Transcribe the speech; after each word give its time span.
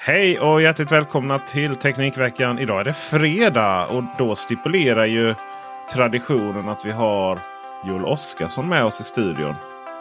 Hej 0.00 0.40
och 0.40 0.62
hjärtligt 0.62 0.92
välkomna 0.92 1.38
till 1.38 1.76
Teknikveckan. 1.76 2.58
Idag 2.58 2.80
är 2.80 2.84
det 2.84 2.92
fredag 2.92 3.86
och 3.86 4.04
då 4.18 4.34
stipulerar 4.34 5.04
ju 5.04 5.34
traditionen 5.92 6.68
att 6.68 6.86
vi 6.86 6.92
har 6.92 7.38
Joel 7.86 8.04
Oskarsson 8.04 8.68
med 8.68 8.84
oss 8.84 9.00
i 9.00 9.04
studion. 9.04 9.54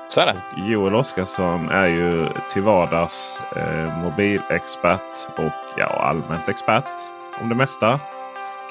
Så 0.10 0.22
är 0.22 0.26
det. 0.26 0.72
Joel 0.72 0.96
Oskarsson 0.96 1.70
är 1.70 1.88
ju 1.88 2.28
till 2.54 2.62
vardags 2.62 3.42
eh, 3.56 4.04
mobilexpert 4.04 5.28
och 5.38 5.80
ja, 5.80 5.86
allmänt 5.86 6.50
expert 6.50 6.86
om 7.42 7.50
det 7.50 7.56
mesta. 7.56 8.00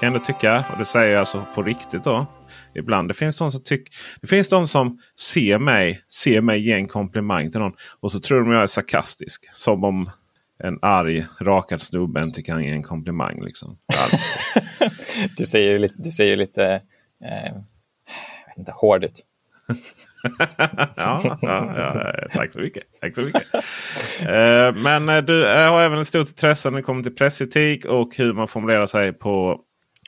Kan 0.01 0.13
jag 0.13 0.25
tycka. 0.25 0.65
Och 0.73 0.79
det 0.79 0.85
säger 0.85 1.13
jag 1.13 1.21
alltså 1.21 1.45
på 1.55 1.63
riktigt 1.63 2.05
då. 2.05 2.27
Ibland. 2.75 3.09
Det 3.09 3.15
finns 3.15 3.37
de 3.37 3.51
som, 3.51 3.63
tyck, 3.63 3.89
det 4.21 4.27
finns 4.27 4.49
de 4.49 4.67
som 4.67 4.99
ser 5.21 5.59
mig, 5.59 6.01
ser 6.13 6.41
mig 6.41 6.61
ge 6.61 6.73
en 6.73 6.89
komplimang 6.89 7.51
till 7.51 7.61
någon. 7.61 7.73
Och 8.01 8.13
så 8.13 8.21
tror 8.21 8.41
de 8.41 8.53
jag 8.53 8.63
är 8.63 8.67
sarkastisk. 8.67 9.49
Som 9.53 9.85
om 9.85 10.07
en 10.59 10.79
arg 10.83 11.27
rakad 11.41 11.83
snubbe 11.83 12.23
inte 12.23 12.43
kan 12.43 12.65
ge 12.65 12.71
en 12.71 12.83
komplimang. 12.83 13.45
Liksom. 13.45 13.79
du 15.37 15.47
ser 15.47 15.61
ju 15.61 15.79
lite, 15.79 15.95
du 15.99 16.11
ser 16.11 16.27
ju 16.27 16.37
lite 16.37 16.83
eh, 17.25 17.57
inte, 18.57 18.73
hård 18.73 19.05
ut. 19.05 19.27
ja, 20.97 21.39
ja, 21.43 21.75
ja, 21.77 22.13
tack 22.33 22.53
så 22.53 22.61
mycket. 22.61 22.83
Tack 23.01 23.15
så 23.15 23.21
mycket. 23.21 23.55
Eh, 24.21 24.83
men 24.83 25.09
eh, 25.09 25.23
du 25.23 25.47
eh, 25.47 25.71
har 25.71 25.83
även 25.83 25.99
ett 25.99 26.07
stort 26.07 26.29
intresse 26.29 26.71
när 26.71 26.77
det 26.77 26.83
kommer 26.83 27.03
till 27.03 27.15
pressetik 27.15 27.85
och 27.85 28.17
hur 28.17 28.33
man 28.33 28.49
formulerar 28.49 28.87
sig 28.87 29.13
på 29.13 29.61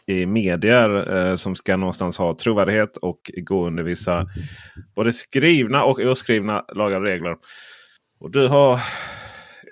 i 0.06 0.26
medier 0.26 1.36
som 1.36 1.56
ska 1.56 1.76
någonstans 1.76 2.18
ha 2.18 2.36
trovärdighet 2.36 2.96
och 2.96 3.30
gå 3.36 3.66
under 3.66 3.82
vissa 3.82 4.26
både 4.96 5.12
skrivna 5.12 5.84
och 5.84 5.98
oskrivna 5.98 6.64
lagar 6.74 6.96
och 7.00 7.06
regler. 7.06 7.36
Och 8.20 8.30
du 8.30 8.48
har 8.48 8.80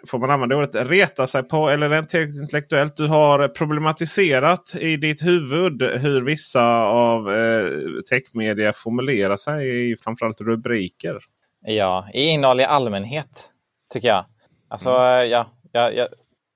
får 0.07 0.19
man 0.19 0.31
använda 0.31 0.57
ordet 0.57 0.91
reta 0.91 1.27
sig 1.27 1.43
på 1.43 1.69
eller 1.69 1.89
rent 1.89 2.15
intellektuellt. 2.15 2.97
Du 2.97 3.07
har 3.07 3.49
problematiserat 3.49 4.75
i 4.81 4.97
ditt 4.97 5.23
huvud 5.23 5.83
hur 5.83 6.21
vissa 6.21 6.85
av 6.85 7.33
eh, 7.33 7.71
techmedia 8.11 8.73
formulerar 8.73 9.37
sig 9.37 9.91
i 9.91 9.97
framförallt 9.97 10.41
rubriker. 10.41 11.19
Ja, 11.67 12.09
i 12.15 12.23
innehåll 12.23 12.61
i 12.61 12.65
allmänhet 12.65 13.51
tycker 13.93 14.09
jag. 14.09 14.25
Alltså, 14.69 14.91
mm. 14.91 15.31
ja, 15.31 15.47
ja, 15.73 15.91
ja, 15.91 16.09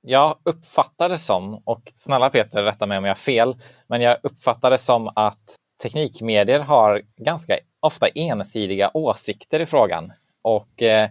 jag 0.02 0.38
uppfattar 0.44 1.08
det 1.08 1.18
som, 1.18 1.62
och 1.64 1.92
snälla 1.94 2.30
Peter 2.30 2.62
rätta 2.62 2.86
mig 2.86 2.98
om 2.98 3.04
jag 3.04 3.10
har 3.10 3.16
fel, 3.16 3.56
men 3.86 4.00
jag 4.00 4.18
uppfattar 4.22 4.70
det 4.70 4.78
som 4.78 5.12
att 5.16 5.56
teknikmedier 5.82 6.60
har 6.60 7.02
ganska 7.16 7.58
ofta 7.80 8.08
ensidiga 8.08 8.90
åsikter 8.94 9.60
i 9.60 9.66
frågan. 9.66 10.12
Och 10.42 10.82
eh, 10.82 11.08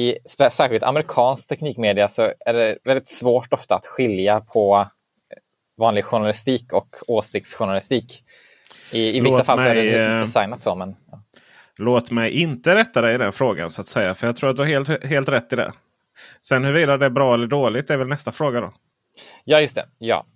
i 0.00 0.18
särskilt 0.50 0.82
amerikansk 0.82 1.48
teknikmedia 1.48 2.08
så 2.08 2.32
är 2.40 2.54
det 2.54 2.78
väldigt 2.84 3.08
svårt 3.08 3.52
ofta 3.52 3.74
att 3.74 3.86
skilja 3.86 4.40
på 4.40 4.76
eh, 4.76 5.38
vanlig 5.78 6.04
journalistik 6.04 6.72
och 6.72 6.96
åsiktsjournalistik. 7.06 8.24
I, 8.92 9.16
i 9.16 9.20
vissa 9.20 9.36
Låt 9.36 9.46
fall 9.46 9.58
mig, 9.58 9.64
så 9.66 9.94
är 9.94 9.98
det 9.98 10.14
eh, 10.14 10.20
designat 10.20 10.62
så. 10.62 10.74
Men, 10.74 10.96
ja. 11.10 11.22
Låt 11.78 12.10
mig 12.10 12.30
inte 12.30 12.74
rätta 12.74 13.00
dig 13.00 13.14
i 13.14 13.18
den 13.18 13.32
frågan 13.32 13.70
så 13.70 13.80
att 13.80 13.88
säga. 13.88 14.14
För 14.14 14.26
jag 14.26 14.36
tror 14.36 14.50
att 14.50 14.56
du 14.56 14.62
har 14.62 14.68
helt, 14.68 15.04
helt 15.04 15.28
rätt 15.28 15.52
i 15.52 15.56
det. 15.56 15.72
Sen 16.42 16.64
huruvida 16.64 16.96
det 16.96 17.06
är 17.06 17.10
bra 17.10 17.34
eller 17.34 17.46
dåligt 17.46 17.90
är 17.90 17.96
väl 17.96 18.08
nästa 18.08 18.32
fråga 18.32 18.60
då. 18.60 18.72
Ja, 19.44 19.60
just 19.60 19.74
det. 19.74 19.86
Ja. 19.98 20.26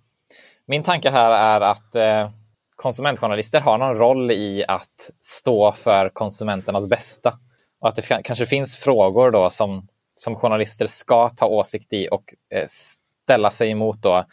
Min 0.67 0.83
tanke 0.83 1.09
här 1.09 1.31
är 1.31 1.61
att 1.61 1.95
eh, 1.95 2.29
konsumentjournalister 2.75 3.61
har 3.61 3.77
någon 3.77 3.95
roll 3.95 4.31
i 4.31 4.65
att 4.67 5.09
stå 5.21 5.71
för 5.71 6.09
konsumenternas 6.09 6.87
bästa. 6.87 7.39
Och 7.85 7.89
att 7.89 7.95
det 7.95 8.21
kanske 8.23 8.45
finns 8.45 8.77
frågor 8.77 9.31
då 9.31 9.49
som, 9.49 9.87
som 10.15 10.35
journalister 10.35 10.87
ska 10.87 11.29
ta 11.29 11.45
åsikt 11.45 11.93
i 11.93 12.07
och 12.11 12.33
eh, 12.53 12.65
ställa 12.67 13.49
sig 13.49 13.71
emot 13.71 14.01
då 14.01 14.25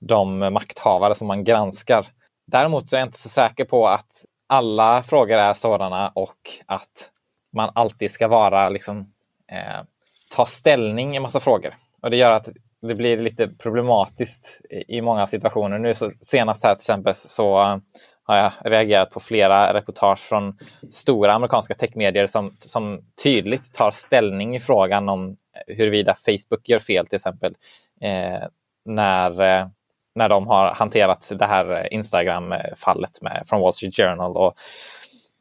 de 0.00 0.38
makthavare 0.38 1.14
som 1.14 1.28
man 1.28 1.44
granskar. 1.44 2.06
Däremot 2.46 2.88
så 2.88 2.96
är 2.96 3.00
jag 3.00 3.06
inte 3.06 3.18
så 3.18 3.28
säker 3.28 3.64
på 3.64 3.88
att 3.88 4.24
alla 4.46 5.02
frågor 5.02 5.36
är 5.36 5.54
sådana 5.54 6.12
och 6.14 6.50
att 6.66 7.10
man 7.52 7.70
alltid 7.74 8.10
ska 8.10 8.28
vara 8.28 8.68
liksom 8.68 9.12
eh, 9.52 9.82
ta 10.30 10.46
ställning 10.46 11.16
i 11.16 11.20
massa 11.20 11.40
frågor. 11.40 11.74
Och 12.02 12.10
det 12.10 12.16
gör 12.16 12.30
att 12.30 12.48
det 12.82 12.94
blir 12.94 13.18
lite 13.18 13.48
problematiskt 13.48 14.60
i, 14.70 14.96
i 14.96 15.02
många 15.02 15.26
situationer. 15.26 15.78
Nu 15.78 15.94
så, 15.94 16.10
senast 16.20 16.64
här 16.64 16.74
till 16.74 16.82
exempel 16.82 17.14
så 17.14 17.80
har 18.24 18.36
jag 18.36 18.52
reagerat 18.64 19.10
på 19.10 19.20
flera 19.20 19.74
reportage 19.74 20.18
från 20.18 20.58
stora 20.90 21.34
amerikanska 21.34 21.74
techmedier 21.74 22.26
som, 22.26 22.56
som 22.60 23.00
tydligt 23.22 23.74
tar 23.74 23.90
ställning 23.90 24.56
i 24.56 24.60
frågan 24.60 25.08
om 25.08 25.36
huruvida 25.66 26.14
Facebook 26.14 26.68
gör 26.68 26.78
fel 26.78 27.06
till 27.06 27.16
exempel. 27.16 27.54
Eh, 28.00 28.48
när, 28.84 29.40
eh, 29.40 29.66
när 30.14 30.28
de 30.28 30.46
har 30.46 30.74
hanterat 30.74 31.32
det 31.38 31.46
här 31.46 31.92
Instagram-fallet 31.92 33.10
från 33.46 33.60
Wall 33.60 33.72
Street 33.72 33.96
Journal 33.96 34.36
och 34.36 34.54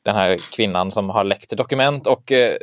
den 0.03 0.15
här 0.15 0.37
kvinnan 0.55 0.91
som 0.91 1.09
har 1.09 1.23
läckt 1.23 1.57
dokument 1.57 2.07
och 2.07 2.31
eh, 2.31 2.57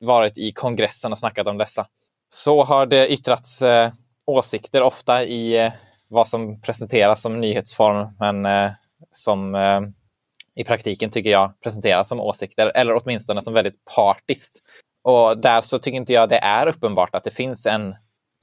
varit 0.00 0.38
i 0.38 0.52
kongressen 0.52 1.12
och 1.12 1.18
snackat 1.18 1.46
om 1.46 1.58
dessa. 1.58 1.86
Så 2.30 2.64
har 2.64 2.86
det 2.86 3.12
yttrats 3.12 3.62
eh, 3.62 3.92
åsikter 4.26 4.82
ofta 4.82 5.24
i 5.24 5.64
eh, 5.64 5.72
vad 6.08 6.28
som 6.28 6.60
presenteras 6.60 7.22
som 7.22 7.40
nyhetsform, 7.40 8.08
men 8.18 8.46
eh, 8.46 8.70
som 9.12 9.54
eh, 9.54 9.80
i 10.54 10.64
praktiken 10.64 11.10
tycker 11.10 11.30
jag 11.30 11.60
presenteras 11.60 12.08
som 12.08 12.20
åsikter 12.20 12.72
eller 12.74 12.96
åtminstone 13.02 13.42
som 13.42 13.54
väldigt 13.54 13.84
partiskt. 13.96 14.58
Och 15.04 15.38
där 15.38 15.62
så 15.62 15.78
tycker 15.78 15.96
inte 15.96 16.12
jag 16.12 16.28
det 16.28 16.38
är 16.38 16.66
uppenbart 16.66 17.14
att 17.14 17.24
det 17.24 17.30
finns 17.30 17.66
en 17.66 17.94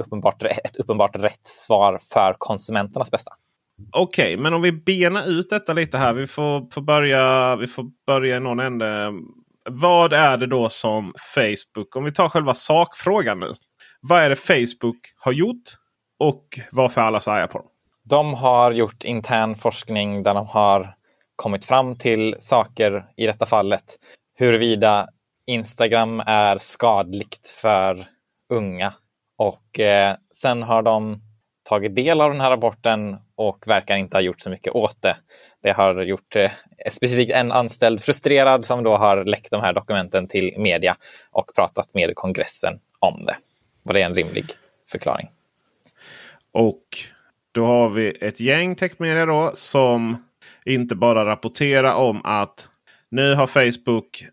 uppenbart, 0.03 0.43
ett 0.43 0.77
uppenbart 0.77 1.15
rätt 1.15 1.47
svar 1.47 1.99
för 2.13 2.35
konsumenternas 2.37 3.11
bästa. 3.11 3.31
Okej, 3.91 4.33
okay, 4.33 4.43
men 4.43 4.53
om 4.53 4.61
vi 4.61 4.71
benar 4.71 5.29
ut 5.29 5.49
detta 5.49 5.73
lite 5.73 5.97
här. 5.97 6.13
Vi 6.13 6.27
får, 6.27 6.73
får, 6.73 6.81
börja, 6.81 7.55
vi 7.55 7.67
får 7.67 7.85
börja 8.07 8.37
i 8.37 8.39
någon 8.39 8.59
ände. 8.59 9.13
Vad 9.69 10.13
är 10.13 10.37
det 10.37 10.47
då 10.47 10.69
som 10.69 11.13
Facebook, 11.35 11.95
om 11.95 12.03
vi 12.03 12.11
tar 12.11 12.29
själva 12.29 12.53
sakfrågan 12.53 13.39
nu. 13.39 13.53
Vad 14.01 14.19
är 14.19 14.29
det 14.29 14.35
Facebook 14.35 14.97
har 15.15 15.31
gjort 15.31 15.63
och 16.19 16.59
varför 16.71 17.01
är 17.01 17.05
alla 17.05 17.19
så 17.19 17.31
arga 17.31 17.47
på 17.47 17.57
dem? 17.57 17.67
De 18.09 18.33
har 18.33 18.71
gjort 18.71 19.03
intern 19.03 19.55
forskning 19.55 20.23
där 20.23 20.33
de 20.33 20.47
har 20.47 20.95
kommit 21.35 21.65
fram 21.65 21.95
till 21.95 22.35
saker 22.39 23.05
i 23.15 23.25
detta 23.25 23.45
fallet. 23.45 23.83
Huruvida 24.35 25.09
Instagram 25.45 26.23
är 26.25 26.57
skadligt 26.57 27.47
för 27.47 28.07
unga. 28.49 28.93
Och 29.37 29.79
eh, 29.79 30.15
sen 30.33 30.63
har 30.63 30.81
de 30.81 31.21
tagit 31.63 31.95
del 31.95 32.21
av 32.21 32.31
den 32.31 32.41
här 32.41 32.49
rapporten 32.49 33.17
och 33.35 33.67
verkar 33.67 33.97
inte 33.97 34.17
ha 34.17 34.21
gjort 34.21 34.41
så 34.41 34.49
mycket 34.49 34.75
åt 34.75 35.01
det. 35.01 35.15
Det 35.63 35.71
har 35.71 36.01
gjort 36.01 36.35
eh, 36.35 36.51
specifikt 36.91 37.31
en 37.31 37.51
anställd 37.51 38.01
frustrerad 38.01 38.65
som 38.65 38.83
då 38.83 38.97
har 38.97 39.23
läckt 39.25 39.51
de 39.51 39.61
här 39.61 39.73
dokumenten 39.73 40.27
till 40.27 40.53
media 40.57 40.95
och 41.31 41.51
pratat 41.55 41.93
med 41.93 42.15
kongressen 42.15 42.79
om 42.99 43.21
det. 43.21 43.35
Var 43.83 43.93
det 43.93 44.01
en 44.01 44.15
rimlig 44.15 44.45
förklaring? 44.91 45.29
Och 46.51 46.83
då 47.59 47.65
har 47.65 47.89
vi 47.89 48.17
ett 48.21 48.39
gäng 48.39 48.75
techmedia 48.75 49.25
då 49.25 49.51
som 49.53 50.23
inte 50.65 50.95
bara 50.95 51.25
rapporterar 51.25 51.93
om 51.93 52.21
att 52.25 52.67
nu 53.11 53.33
har 53.33 53.47
Facebook 53.47 54.25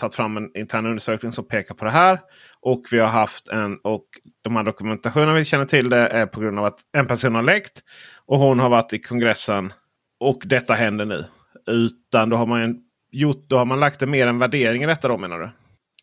tagit 0.00 0.14
fram 0.14 0.36
en 0.36 0.56
intern 0.56 0.86
undersökning 0.86 1.32
som 1.32 1.48
pekar 1.48 1.74
på 1.74 1.84
det 1.84 1.90
här. 1.90 2.18
Och 2.60 2.82
vi 2.92 2.98
har 2.98 3.08
haft 3.08 3.48
en 3.48 3.76
och 3.76 4.04
de 4.44 4.56
här 4.56 4.62
dokumentationerna 4.62 5.34
vi 5.34 5.44
känner 5.44 5.64
till 5.64 5.88
det 5.88 6.08
är 6.08 6.26
på 6.26 6.40
grund 6.40 6.58
av 6.58 6.64
att 6.64 6.78
en 6.96 7.06
person 7.06 7.34
har 7.34 7.42
läckt. 7.42 7.82
Och 8.26 8.38
hon 8.38 8.58
har 8.58 8.68
varit 8.68 8.92
i 8.92 8.98
kongressen. 8.98 9.72
Och 10.20 10.42
detta 10.44 10.74
händer 10.74 11.04
nu. 11.04 11.24
Utan 11.66 12.30
då 12.30 12.36
har 12.36 12.46
man 12.46 12.76
gjort, 13.12 13.44
då 13.48 13.58
har 13.58 13.64
man 13.64 13.80
lagt 13.80 14.00
det 14.00 14.06
mer 14.06 14.26
en 14.26 14.38
värdering 14.38 14.82
i 14.82 14.86
detta 14.86 15.08
då 15.08 15.18
menar 15.18 15.38
du? 15.38 15.50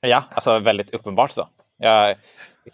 Ja, 0.02 0.24
alltså 0.31 0.60
väldigt 0.60 0.94
uppenbart 0.94 1.31
så. 1.31 1.48
Jag, 1.78 2.16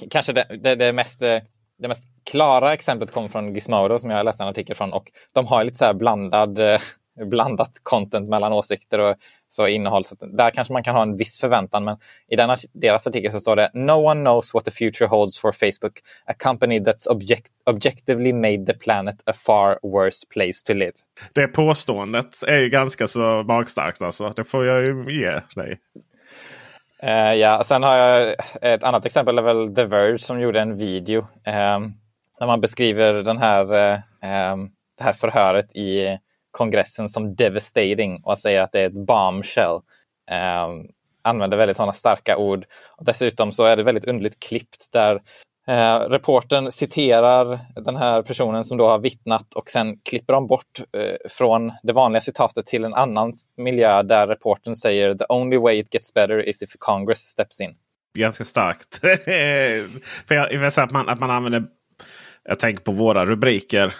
kanske 0.10 0.34
det, 0.34 0.60
det, 0.64 0.76
det 0.76 0.94
mest 0.94 1.22
eh, 1.22 1.38
det 1.80 1.88
mest 1.88 2.10
klara 2.32 2.74
exemplet 2.74 3.12
kommer 3.12 3.28
från 3.28 3.54
Gizmodo 3.54 4.00
som 4.00 4.10
jag 4.10 4.26
läste 4.26 4.44
en 4.44 4.50
artikel 4.50 4.76
från 4.76 4.94
och 4.94 5.12
de 5.34 5.48
har 5.48 5.64
lite 5.64 5.78
så 5.78 5.94
blandad 5.94 6.60
eh, 6.60 6.80
blandat 7.26 7.72
content 7.84 8.30
mellan 8.30 8.54
åsikter 8.54 9.00
och 9.00 9.16
så 9.48 9.68
innehåll. 9.68 10.04
Så 10.04 10.16
där 10.26 10.52
kanske 10.52 10.74
man 10.74 10.84
kan 10.84 10.96
ha 10.96 11.02
en 11.02 11.18
viss 11.18 11.40
förväntan. 11.40 11.84
Men 11.84 11.98
i 12.30 12.36
den, 12.36 12.58
deras 12.74 13.08
artikel 13.08 13.32
så 13.32 13.40
står 13.40 13.56
det 13.56 13.72
No 13.74 13.92
one 13.92 14.22
knows 14.22 14.54
what 14.54 14.66
the 14.66 14.72
future 14.72 15.08
holds 15.08 15.40
for 15.40 15.52
Facebook. 15.52 16.00
A 16.26 16.34
company 16.40 16.80
that's 16.80 17.10
object, 17.10 17.48
objectively 17.66 18.34
made 18.34 18.66
the 18.66 18.74
planet 18.74 19.16
a 19.26 19.34
far 19.34 19.80
worse 19.84 20.28
place 20.34 20.66
to 20.66 20.74
live. 20.74 20.94
Det 21.34 21.48
påståendet 21.48 22.44
är 22.48 22.58
ju 22.58 22.70
ganska 22.70 23.08
så 23.08 23.44
magstarkt 23.48 24.02
alltså. 24.02 24.34
Det 24.36 24.44
får 24.44 24.66
jag 24.66 24.84
ju 24.84 25.20
ge 25.20 25.42
dig. 25.56 25.80
Uh, 27.04 27.34
ja, 27.34 27.64
sen 27.66 27.84
har 27.84 27.96
jag 27.96 28.36
ett 28.62 28.84
annat 28.84 29.06
exempel, 29.06 29.38
är 29.38 29.42
väl 29.42 29.76
The 29.76 29.86
Verge 29.86 30.20
som 30.20 30.40
gjorde 30.40 30.62
en 30.62 30.78
video 30.78 31.20
um, 31.22 31.94
där 32.40 32.48
man 32.48 32.62
beskriver 32.62 33.14
den 33.14 33.38
här, 33.38 33.64
um, 34.54 34.72
det 34.98 35.04
här 35.04 35.14
förhöret 35.14 35.76
i 35.76 36.20
kongressen 36.52 37.10
som 37.10 37.36
devastating 37.36 38.22
och 38.24 38.40
säger 38.40 38.62
att 38.62 38.72
det 38.72 38.82
är 38.82 38.88
ett 38.88 39.06
bombshell. 39.08 39.80
Um, 40.32 40.88
använder 41.22 41.58
väldigt 41.58 41.78
sådana 41.78 41.94
starka 41.94 42.38
ord. 42.38 42.66
Och 42.98 43.06
dessutom 43.06 43.52
så 43.52 43.64
är 43.64 43.78
det 43.78 43.84
väldigt 43.84 44.06
underligt 44.06 44.40
klippt 44.40 44.92
där 44.92 45.22
eh, 45.68 46.00
reporten 46.00 46.72
citerar 46.72 47.60
den 47.76 47.96
här 47.96 48.22
personen 48.22 48.66
som 48.66 48.78
då 48.78 48.88
har 48.88 49.00
vittnat 49.00 49.54
och 49.54 49.70
sen 49.70 49.98
klipper 50.10 50.34
de 50.34 50.48
bort 50.48 50.80
eh, 50.98 51.30
från 51.30 51.72
det 51.84 51.94
vanliga 51.94 52.22
citatet 52.22 52.66
till 52.66 52.84
en 52.84 52.94
annan 52.94 53.34
miljö 53.58 54.04
där 54.04 54.28
reporten 54.28 54.76
säger 54.76 55.14
“The 55.14 55.26
only 55.30 55.58
way 55.58 55.80
it 55.80 55.94
gets 55.94 56.14
better 56.14 56.50
is 56.50 56.64
if 56.64 56.70
Congress 56.80 57.20
steps 57.20 57.62
in”. 57.62 57.76
Ganska 58.18 58.46
starkt. 58.46 58.96
För 60.28 60.36
jag, 60.36 60.54
jag 60.54 60.66
att, 60.66 60.92
man, 60.92 61.10
att 61.10 61.20
man 61.20 61.32
använder 61.32 61.64
jag 62.44 62.60
tänker 62.60 62.84
på 62.84 62.92
våra 62.92 63.26
rubriker 63.26 63.94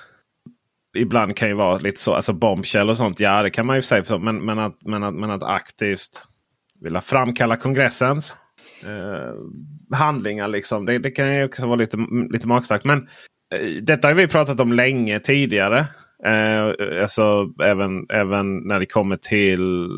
ibland 0.96 1.38
kan 1.38 1.48
ju 1.48 1.54
vara 1.54 1.78
lite 1.78 2.00
så. 2.00 2.14
Alltså 2.14 2.34
bombshell 2.34 2.90
och 2.90 2.98
sånt. 2.98 3.20
Ja, 3.20 3.44
det 3.44 3.50
kan 3.50 3.66
man 3.66 3.76
ju 3.76 3.82
säga. 3.82 4.18
Men, 4.18 4.46
men, 4.46 4.60
att, 4.60 4.78
men, 4.82 5.04
att, 5.04 5.14
men 5.14 5.32
att 5.32 5.44
aktivt 5.44 6.28
vilja 6.82 7.02
framkalla 7.02 7.56
kongressens 7.56 8.34
eh, 8.84 9.98
handlingar. 9.98 10.48
Liksom. 10.48 10.86
Det, 10.86 10.98
det, 10.98 11.12
kan 11.12 11.36
ju 11.38 11.44
också 11.44 11.66
vara 11.66 11.76
lite, 11.76 11.98
lite 12.30 12.48
magstarkt. 12.48 12.86
Men 12.86 13.08
eh, 13.56 13.82
detta 13.82 14.08
har 14.08 14.16
vi 14.16 14.28
pratat 14.28 14.60
om 14.60 14.74
länge 14.74 15.20
tidigare. 15.20 15.86
Eh, 16.26 17.02
alltså 17.02 17.48
även, 17.64 18.06
även 18.10 18.58
när 18.58 18.80
det 18.80 18.86
kommer 18.86 19.18
till 19.18 19.90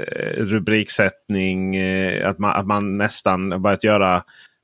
eh, 0.00 0.44
rubriksättning. 0.44 1.76
Eh, 1.76 2.28
att, 2.28 2.38
man, 2.38 2.52
att 2.52 2.66
man 2.66 2.98
nästan 2.98 3.62
börjat 3.62 3.84
göra 3.84 4.22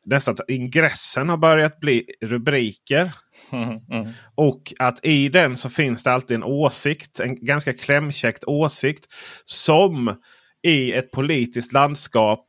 nästan 0.08 0.34
att 0.34 0.50
ingressen 0.50 1.28
har 1.28 1.36
börjat 1.36 1.80
bli 1.80 2.04
rubriker. 2.20 3.12
Mm, 3.52 3.68
mm. 3.90 4.08
Och 4.34 4.72
att 4.78 5.04
i 5.04 5.28
den 5.28 5.56
så 5.56 5.68
finns 5.70 6.02
det 6.02 6.12
alltid 6.12 6.34
en 6.34 6.44
åsikt. 6.44 7.20
En 7.20 7.44
ganska 7.44 7.72
klämkäckt 7.72 8.44
åsikt. 8.44 9.06
Som 9.44 10.14
i 10.62 10.92
ett 10.92 11.10
politiskt 11.10 11.72
landskap 11.72 12.44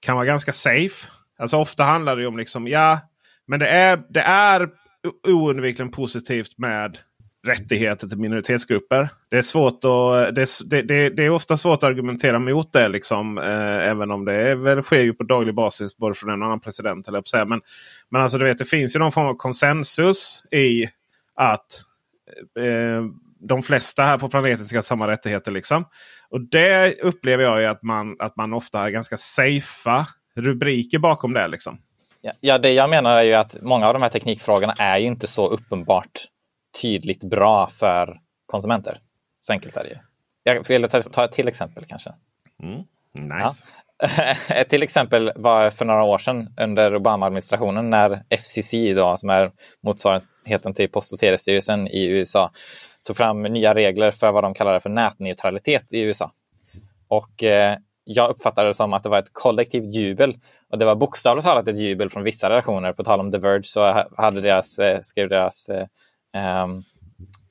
kan 0.00 0.16
vara 0.16 0.26
ganska 0.26 0.52
safe. 0.52 1.08
Alltså 1.38 1.56
ofta 1.56 1.84
handlar 1.84 2.16
det 2.16 2.26
om 2.26 2.36
liksom 2.36 2.68
ja, 2.68 3.00
men 3.46 3.60
det 3.60 3.68
är, 3.68 4.02
det 4.08 4.20
är 4.20 4.68
oundvikligen 5.28 5.90
positivt 5.90 6.58
med 6.58 6.98
rättigheter 7.46 8.08
till 8.08 8.18
minoritetsgrupper. 8.18 9.08
Det 9.28 9.36
är 9.38 9.42
svårt 9.42 9.84
att, 9.84 10.34
det, 10.34 10.82
det, 10.82 11.08
det 11.10 11.24
är 11.24 11.30
ofta 11.30 11.56
svårt 11.56 11.78
att 11.78 11.84
argumentera 11.84 12.38
mot 12.38 12.72
det. 12.72 12.88
Liksom, 12.88 13.38
eh, 13.38 13.88
även 13.88 14.10
om 14.10 14.24
det 14.24 14.32
är, 14.32 14.54
väl 14.54 14.82
sker 14.82 15.00
ju 15.00 15.12
på 15.12 15.24
daglig 15.24 15.54
basis 15.54 15.96
både 15.96 16.14
från 16.14 16.30
en 16.30 16.42
och 16.42 16.46
annan 16.46 16.60
president. 16.60 17.08
Eller 17.08 17.22
säga. 17.22 17.44
Men, 17.44 17.60
men 18.10 18.22
alltså, 18.22 18.38
du 18.38 18.44
vet, 18.44 18.58
det 18.58 18.64
finns 18.64 18.96
ju 18.96 19.00
någon 19.00 19.12
form 19.12 19.26
av 19.26 19.34
konsensus 19.34 20.42
i 20.50 20.84
att 21.34 21.66
eh, 22.58 23.04
de 23.40 23.62
flesta 23.62 24.02
här 24.02 24.18
på 24.18 24.28
planeten 24.28 24.64
ska 24.64 24.76
ha 24.76 24.82
samma 24.82 25.08
rättigheter. 25.08 25.52
Liksom. 25.52 25.84
Och 26.30 26.40
det 26.40 27.00
upplever 27.00 27.44
jag 27.44 27.64
att 27.64 27.82
man, 27.82 28.16
att 28.18 28.36
man 28.36 28.52
ofta 28.52 28.78
har 28.78 28.90
ganska 28.90 29.16
safea 29.16 30.06
rubriker 30.36 30.98
bakom 30.98 31.32
det. 31.32 31.48
Liksom. 31.48 31.78
Ja, 32.40 32.58
det 32.58 32.72
jag 32.72 32.90
menar 32.90 33.16
är 33.16 33.22
ju 33.22 33.34
att 33.34 33.56
många 33.62 33.86
av 33.86 33.92
de 33.92 34.02
här 34.02 34.08
teknikfrågorna 34.08 34.74
är 34.78 34.98
ju 34.98 35.06
inte 35.06 35.26
så 35.26 35.48
uppenbart 35.48 36.24
tydligt 36.82 37.24
bra 37.24 37.68
för 37.68 38.20
konsumenter. 38.46 39.00
Så 39.40 39.52
enkelt 39.52 39.76
är 39.76 39.84
det 39.84 39.90
ju. 39.90 39.96
Jag 40.42 40.68
vill 40.68 40.88
ta, 40.88 41.00
ta 41.00 41.24
ett 41.24 41.32
till 41.32 41.48
exempel 41.48 41.84
kanske. 41.84 42.12
Mm, 42.62 42.78
nice. 43.12 43.64
Ja. 43.68 43.76
ett 44.48 44.68
till 44.68 44.82
exempel 44.82 45.32
var 45.36 45.70
för 45.70 45.84
några 45.84 46.04
år 46.04 46.18
sedan 46.18 46.54
under 46.60 46.94
Obama-administrationen 46.94 47.90
när 47.90 48.22
FCC, 48.30 48.72
då, 48.96 49.16
som 49.16 49.30
är 49.30 49.50
motsvarigheten 49.82 50.74
till 50.74 50.88
Post 50.88 51.12
och 51.12 51.18
telestyrelsen 51.18 51.88
i 51.88 52.06
USA, 52.06 52.50
tog 53.06 53.16
fram 53.16 53.42
nya 53.42 53.74
regler 53.74 54.10
för 54.10 54.32
vad 54.32 54.44
de 54.44 54.54
kallade 54.54 54.80
för 54.80 54.90
nätneutralitet 54.90 55.92
i 55.92 56.00
USA. 56.00 56.32
Och 57.08 57.44
eh, 57.44 57.76
jag 58.04 58.30
uppfattade 58.30 58.68
det 58.68 58.74
som 58.74 58.92
att 58.92 59.02
det 59.02 59.08
var 59.08 59.18
ett 59.18 59.32
kollektivt 59.32 59.94
jubel. 59.94 60.38
Och 60.70 60.78
det 60.78 60.84
var 60.84 60.94
bokstavligt 60.94 61.46
talat 61.46 61.68
ett 61.68 61.78
jubel 61.78 62.10
från 62.10 62.22
vissa 62.22 62.50
redaktioner. 62.50 62.92
På 62.92 63.04
tal 63.04 63.20
om 63.20 63.32
The 63.32 63.38
Verge 63.38 63.62
så 63.62 64.04
hade 64.16 64.40
deras, 64.40 64.78
eh, 64.78 65.00
skrev 65.02 65.28
deras 65.28 65.68
eh, 65.68 65.86
eh, 66.34 66.66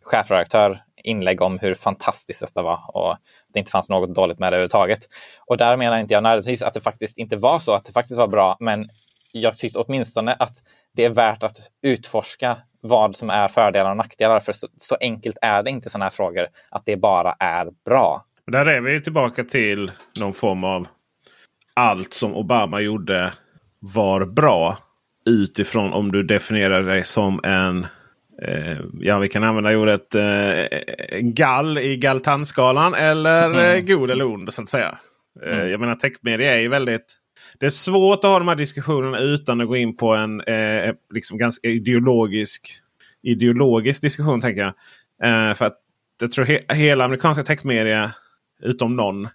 chefredaktör 0.03 0.83
inlägg 1.03 1.41
om 1.41 1.59
hur 1.59 1.75
fantastiskt 1.75 2.41
detta 2.41 2.61
var 2.61 2.79
och 2.87 3.11
att 3.11 3.19
det 3.53 3.59
inte 3.59 3.71
fanns 3.71 3.89
något 3.89 4.15
dåligt 4.15 4.39
med 4.39 4.53
det 4.53 4.55
överhuvudtaget. 4.55 4.99
Och 5.47 5.57
där 5.57 5.77
menar 5.77 5.97
inte 5.97 6.13
jag 6.13 6.23
nödvändigtvis 6.23 6.61
att 6.61 6.73
det 6.73 6.81
faktiskt 6.81 7.17
inte 7.17 7.37
var 7.37 7.59
så, 7.59 7.73
att 7.73 7.85
det 7.85 7.91
faktiskt 7.91 8.17
var 8.17 8.27
bra, 8.27 8.57
men 8.59 8.89
jag 9.31 9.57
tyckte 9.57 9.79
åtminstone 9.79 10.33
att 10.33 10.53
det 10.93 11.05
är 11.05 11.09
värt 11.09 11.43
att 11.43 11.57
utforska 11.81 12.57
vad 12.87 13.15
som 13.15 13.29
är 13.29 13.47
fördelar 13.47 13.91
och 13.91 13.97
nackdelar. 13.97 14.39
För 14.39 14.53
så, 14.53 14.67
så 14.77 14.97
enkelt 14.99 15.37
är 15.41 15.63
det 15.63 15.69
inte 15.69 15.89
sådana 15.89 16.05
här 16.05 16.11
frågor, 16.11 16.47
att 16.69 16.85
det 16.85 16.97
bara 16.97 17.35
är 17.39 17.67
bra. 17.85 18.25
Där 18.47 18.65
är 18.65 18.81
vi 18.81 19.01
tillbaka 19.01 19.43
till 19.43 19.91
någon 20.19 20.33
form 20.33 20.63
av 20.63 20.87
allt 21.73 22.13
som 22.13 22.35
Obama 22.35 22.81
gjorde 22.81 23.33
var 23.79 24.25
bra 24.25 24.77
utifrån 25.25 25.93
om 25.93 26.11
du 26.11 26.23
definierar 26.23 26.83
dig 26.83 27.03
som 27.03 27.39
en 27.43 27.87
Eh, 28.41 28.77
ja, 28.99 29.19
vi 29.19 29.29
kan 29.29 29.43
använda 29.43 29.77
ordet 29.77 30.15
eh, 30.15 31.19
gall 31.19 31.77
i 31.77 31.97
galtanskalan 31.97 32.93
eller 32.93 33.45
mm. 33.45 33.77
eh, 33.77 33.95
god 33.95 34.11
eller 34.11 34.25
ond 34.25 34.53
så 34.53 34.61
att 34.61 34.69
säga. 34.69 34.97
Eh, 35.43 35.57
mm. 35.57 35.69
Jag 35.69 35.79
menar 35.79 35.95
techmedia 35.95 36.53
är 36.53 36.59
ju 36.59 36.67
väldigt... 36.67 37.17
Det 37.59 37.65
är 37.65 37.69
svårt 37.69 38.17
att 38.17 38.23
ha 38.23 38.39
de 38.39 38.47
här 38.47 38.55
diskussionerna 38.55 39.19
utan 39.19 39.61
att 39.61 39.67
gå 39.67 39.75
in 39.75 39.97
på 39.97 40.15
en 40.15 40.41
eh, 40.41 40.93
liksom 41.13 41.37
ganska 41.37 41.67
ideologisk, 41.67 42.69
ideologisk 43.23 44.01
diskussion. 44.01 44.41
tänker 44.41 44.61
jag. 44.61 44.73
Eh, 45.23 45.53
för 45.53 45.65
att 45.65 45.77
jag 46.21 46.31
tror 46.31 46.45
he 46.45 46.59
hela 46.69 47.05
amerikanska 47.05 47.43
techmedia, 47.43 48.11
utom 48.61 48.95
någon, 48.95 49.27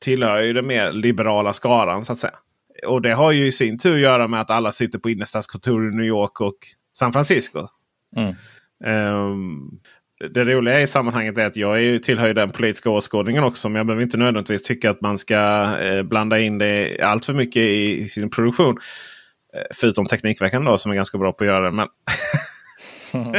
tillhör 0.00 0.40
ju 0.40 0.52
den 0.52 0.66
mer 0.66 0.92
liberala 0.92 1.52
skaran 1.52 2.04
så 2.04 2.12
att 2.12 2.18
säga. 2.18 2.34
Och 2.86 3.02
det 3.02 3.14
har 3.14 3.32
ju 3.32 3.46
i 3.46 3.52
sin 3.52 3.78
tur 3.78 3.94
att 3.94 4.00
göra 4.00 4.28
med 4.28 4.40
att 4.40 4.50
alla 4.50 4.72
sitter 4.72 4.98
på 4.98 5.10
innerstadskontor 5.10 5.88
i 5.88 5.96
New 5.96 6.06
York 6.06 6.40
och 6.40 6.56
San 6.92 7.12
Francisco. 7.12 7.66
Mm. 8.16 8.34
Um, 8.84 9.80
det 10.30 10.44
roliga 10.44 10.80
i 10.80 10.86
sammanhanget 10.86 11.38
är 11.38 11.46
att 11.46 11.56
jag 11.56 11.82
är, 11.82 11.98
tillhör 11.98 12.34
den 12.34 12.50
politiska 12.50 12.90
åskådningen 12.90 13.44
också. 13.44 13.68
Men 13.68 13.76
jag 13.76 13.86
behöver 13.86 14.02
inte 14.02 14.16
nödvändigtvis 14.16 14.62
tycka 14.62 14.90
att 14.90 15.00
man 15.00 15.18
ska 15.18 15.36
eh, 15.80 16.02
blanda 16.02 16.38
in 16.38 16.58
det 16.58 17.00
allt 17.02 17.26
för 17.26 17.34
mycket 17.34 17.62
i, 17.62 18.00
i 18.00 18.08
sin 18.08 18.30
produktion. 18.30 18.78
Eh, 19.54 19.62
förutom 19.74 20.06
Teknikveckan 20.06 20.64
då 20.64 20.78
som 20.78 20.90
är 20.90 20.96
ganska 20.96 21.18
bra 21.18 21.32
på 21.32 21.44
att 21.44 21.48
göra 21.48 21.64
det. 21.64 21.76
Men 21.76 21.88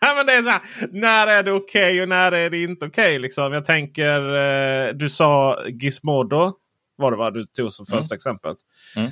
ja, 0.00 0.14
men 0.16 0.26
det 0.26 0.32
är 0.32 0.42
så 0.42 0.50
här, 0.50 0.62
när 0.92 1.26
är 1.26 1.42
det 1.42 1.52
okej 1.52 1.90
okay 1.90 2.02
och 2.02 2.08
när 2.08 2.32
är 2.32 2.50
det 2.50 2.62
inte 2.62 2.86
okej? 2.86 3.04
Okay, 3.04 3.18
liksom. 3.18 3.52
Jag 3.52 3.64
tänker, 3.64 4.34
eh, 4.88 4.94
du 4.94 5.08
sa 5.08 5.62
Gizmodo 5.68 6.52
var 6.98 7.10
det 7.10 7.16
va? 7.16 7.30
Du 7.30 7.44
tog 7.44 7.72
som 7.72 7.86
mm. 7.88 7.98
första 7.98 8.14
exemplet. 8.14 8.56
Mm. 8.96 9.10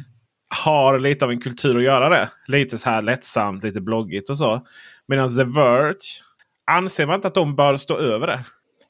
har 0.65 0.99
lite 0.99 1.25
av 1.25 1.31
en 1.31 1.41
kultur 1.41 1.77
att 1.77 1.83
göra 1.83 2.09
det. 2.09 2.29
Lite 2.47 2.79
så 2.79 2.91
här 2.91 3.03
lättsamt, 3.03 3.65
lite 3.65 3.81
bloggigt 3.81 4.31
och 4.31 4.39
så. 4.39 4.67
Medan 5.09 5.37
The 5.37 5.45
Verge 5.45 6.23
anser 6.67 7.07
man 7.07 7.15
inte 7.15 7.29
att 7.29 7.35
de 7.35 7.57
bör 7.57 7.77
stå 7.77 7.99
över 7.99 8.27
det. 8.27 8.41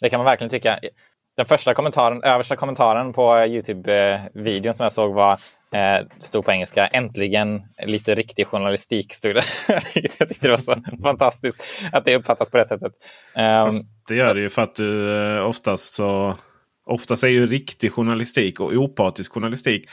Det 0.01 0.11
kan 0.11 0.19
man 0.19 0.25
verkligen 0.25 0.51
tycka. 0.51 0.79
Den 1.37 1.47
första 1.47 1.75
kommentaren, 1.75 2.23
översta 2.23 2.57
kommentaren 2.57 3.13
på 3.13 3.23
Youtube-videon 3.23 4.73
som 4.73 4.83
jag 4.83 4.93
såg 4.93 5.15
var 5.15 5.33
eh, 5.73 6.07
stod 6.19 6.45
på 6.45 6.53
engelska. 6.53 6.87
Äntligen 6.87 7.63
lite 7.87 8.15
riktig 8.15 8.47
journalistik 8.47 9.15
stod 9.15 9.35
det. 9.35 9.45
jag 9.95 10.29
tyckte 10.29 10.47
det 10.47 10.51
var 10.51 10.57
så 10.57 10.77
fantastiskt 11.03 11.63
att 11.93 12.05
det 12.05 12.17
uppfattas 12.17 12.51
på 12.51 12.57
det 12.57 12.65
sättet. 12.65 12.93
Um, 13.35 13.81
det 14.09 14.15
gör 14.15 14.35
det 14.35 14.41
ju 14.41 14.51
för 14.51 14.63
att 14.63 14.75
du 14.75 15.19
eh, 15.37 15.47
oftast 15.47 15.95
så 15.95 16.37
Oftast 16.87 17.25
är 17.25 17.29
ju 17.29 17.47
riktig 17.47 17.93
journalistik 17.93 18.61
och 18.61 18.73
opartisk 18.73 19.33
journalistik 19.33 19.89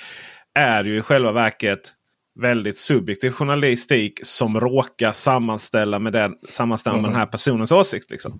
är 0.54 0.84
ju 0.84 0.98
i 0.98 1.02
själva 1.02 1.32
verket 1.32 1.94
väldigt 2.36 2.78
subjektiv 2.78 3.32
journalistik 3.32 4.20
som 4.24 4.60
råkar 4.60 5.12
sammanställa 5.12 6.00
med 6.00 6.14
den, 6.14 6.36
sammanställa 6.50 6.96
med 6.96 7.12
den 7.12 7.20
här 7.20 7.26
personens 7.26 7.72
åsikt. 7.72 8.12
Liksom. 8.12 8.32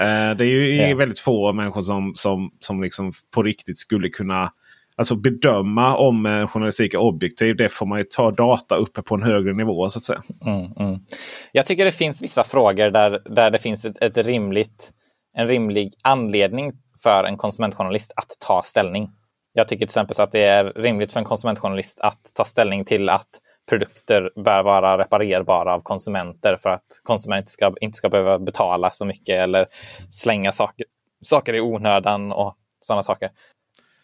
Eh, 0.00 0.36
det 0.36 0.44
är 0.44 0.48
ju 0.48 0.74
yeah. 0.74 0.98
väldigt 0.98 1.18
få 1.18 1.52
människor 1.52 1.82
som, 1.82 2.12
som, 2.14 2.50
som 2.58 2.82
liksom 2.82 3.12
på 3.34 3.42
riktigt 3.42 3.78
skulle 3.78 4.08
kunna 4.08 4.52
alltså 4.96 5.16
bedöma 5.16 5.96
om 5.96 6.26
eh, 6.26 6.46
journalistik 6.46 6.94
är 6.94 6.98
objektiv. 7.00 7.56
Det 7.56 7.68
får 7.68 7.86
man 7.86 7.98
ju 7.98 8.04
ta 8.04 8.30
data 8.30 8.76
uppe 8.76 9.02
på 9.02 9.14
en 9.14 9.22
högre 9.22 9.52
nivå 9.52 9.90
så 9.90 9.98
att 9.98 10.04
säga. 10.04 10.22
Mm, 10.46 10.72
mm. 10.78 11.00
Jag 11.52 11.66
tycker 11.66 11.84
det 11.84 11.92
finns 11.92 12.22
vissa 12.22 12.44
frågor 12.44 12.90
där, 12.90 13.22
där 13.34 13.50
det 13.50 13.58
finns 13.58 13.84
ett, 13.84 14.02
ett 14.02 14.16
rimligt, 14.16 14.92
en 15.36 15.48
rimlig 15.48 15.92
anledning 16.02 16.72
för 17.02 17.24
en 17.24 17.36
konsumentjournalist 17.36 18.12
att 18.16 18.36
ta 18.46 18.62
ställning. 18.62 19.10
Jag 19.52 19.68
tycker 19.68 19.78
till 19.78 19.90
exempel 19.90 20.14
så 20.14 20.22
att 20.22 20.32
det 20.32 20.44
är 20.44 20.64
rimligt 20.64 21.12
för 21.12 21.20
en 21.20 21.24
konsumentjournalist 21.24 22.00
att 22.00 22.34
ta 22.34 22.44
ställning 22.44 22.84
till 22.84 23.08
att 23.08 23.28
produkter 23.68 24.30
bör 24.44 24.62
vara 24.62 24.98
reparerbara 24.98 25.74
av 25.74 25.80
konsumenter 25.80 26.56
för 26.56 26.70
att 26.70 27.00
konsumenter 27.02 27.50
ska, 27.50 27.74
inte 27.80 27.96
ska 27.96 28.08
behöva 28.08 28.38
betala 28.38 28.90
så 28.90 29.04
mycket 29.04 29.38
eller 29.38 29.66
slänga 30.10 30.52
saker, 30.52 30.86
saker 31.22 31.54
i 31.54 31.60
onödan 31.60 32.32
och 32.32 32.56
sådana 32.80 33.02
saker. 33.02 33.30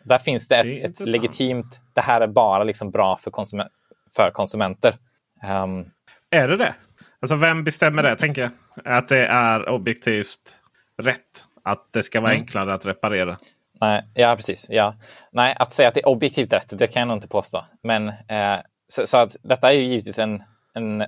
Där 0.04 0.18
finns 0.18 0.48
det 0.48 0.56
ett, 0.56 0.64
det 0.64 1.04
ett 1.04 1.08
legitimt, 1.08 1.80
det 1.94 2.00
här 2.00 2.20
är 2.20 2.26
bara 2.26 2.64
liksom 2.64 2.90
bra 2.90 3.16
för, 3.16 3.30
konsument, 3.30 3.70
för 4.16 4.30
konsumenter. 4.30 4.96
Um, 5.42 5.90
är 6.30 6.48
det 6.48 6.56
det? 6.56 6.74
Alltså 7.20 7.36
vem 7.36 7.64
bestämmer 7.64 8.02
det, 8.02 8.16
tänker 8.16 8.42
jag? 8.42 8.50
Att 8.84 9.08
det 9.08 9.26
är 9.26 9.68
objektivt 9.68 10.60
rätt? 11.02 11.44
Att 11.62 11.92
det 11.92 12.02
ska 12.02 12.20
vara 12.20 12.32
mm. 12.32 12.42
enklare 12.42 12.74
att 12.74 12.86
reparera? 12.86 13.38
Nej, 13.85 14.03
ja, 14.14 14.37
precis. 14.37 14.67
Ja. 14.69 14.95
Nej, 15.33 15.55
att 15.59 15.73
säga 15.73 15.88
att 15.88 15.95
det 15.95 16.00
är 16.00 16.09
objektivt 16.09 16.53
rätt, 16.53 16.79
det 16.79 16.87
kan 16.87 17.00
jag 17.00 17.09
nog 17.09 17.17
inte 17.17 17.29
påstå. 17.29 17.64
Men 17.83 18.09
eh, 18.09 18.59
så, 18.88 19.07
så, 19.07 19.17
att 19.17 19.37
detta 19.43 19.73
är 19.73 19.76
ju 19.76 19.85
givetvis 19.85 20.19
en, 20.19 20.43
en, 20.75 21.05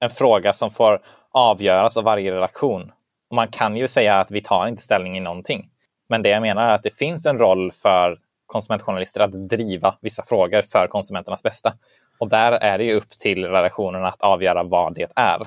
en 0.00 0.10
fråga 0.10 0.52
som 0.52 0.70
får 0.70 1.00
avgöras 1.32 1.96
av 1.96 2.04
varje 2.04 2.32
redaktion. 2.32 2.92
Och 3.30 3.36
man 3.36 3.48
kan 3.48 3.76
ju 3.76 3.88
säga 3.88 4.14
att 4.14 4.30
vi 4.30 4.40
tar 4.40 4.66
inte 4.66 4.82
ställning 4.82 5.16
i 5.16 5.20
någonting. 5.20 5.68
Men 6.08 6.22
det 6.22 6.28
jag 6.28 6.42
menar 6.42 6.62
är 6.62 6.74
att 6.74 6.82
det 6.82 6.96
finns 6.96 7.26
en 7.26 7.38
roll 7.38 7.72
för 7.72 8.18
konsumentjournalister 8.46 9.20
att 9.20 9.48
driva 9.48 9.94
vissa 10.00 10.24
frågor 10.24 10.62
för 10.62 10.86
konsumenternas 10.86 11.42
bästa. 11.42 11.72
Och 12.18 12.28
där 12.28 12.52
är 12.52 12.78
det 12.78 12.84
ju 12.84 12.94
upp 12.94 13.10
till 13.10 13.44
redaktionen 13.44 14.04
att 14.04 14.22
avgöra 14.22 14.62
vad 14.62 14.94
det 14.94 15.06
är. 15.16 15.40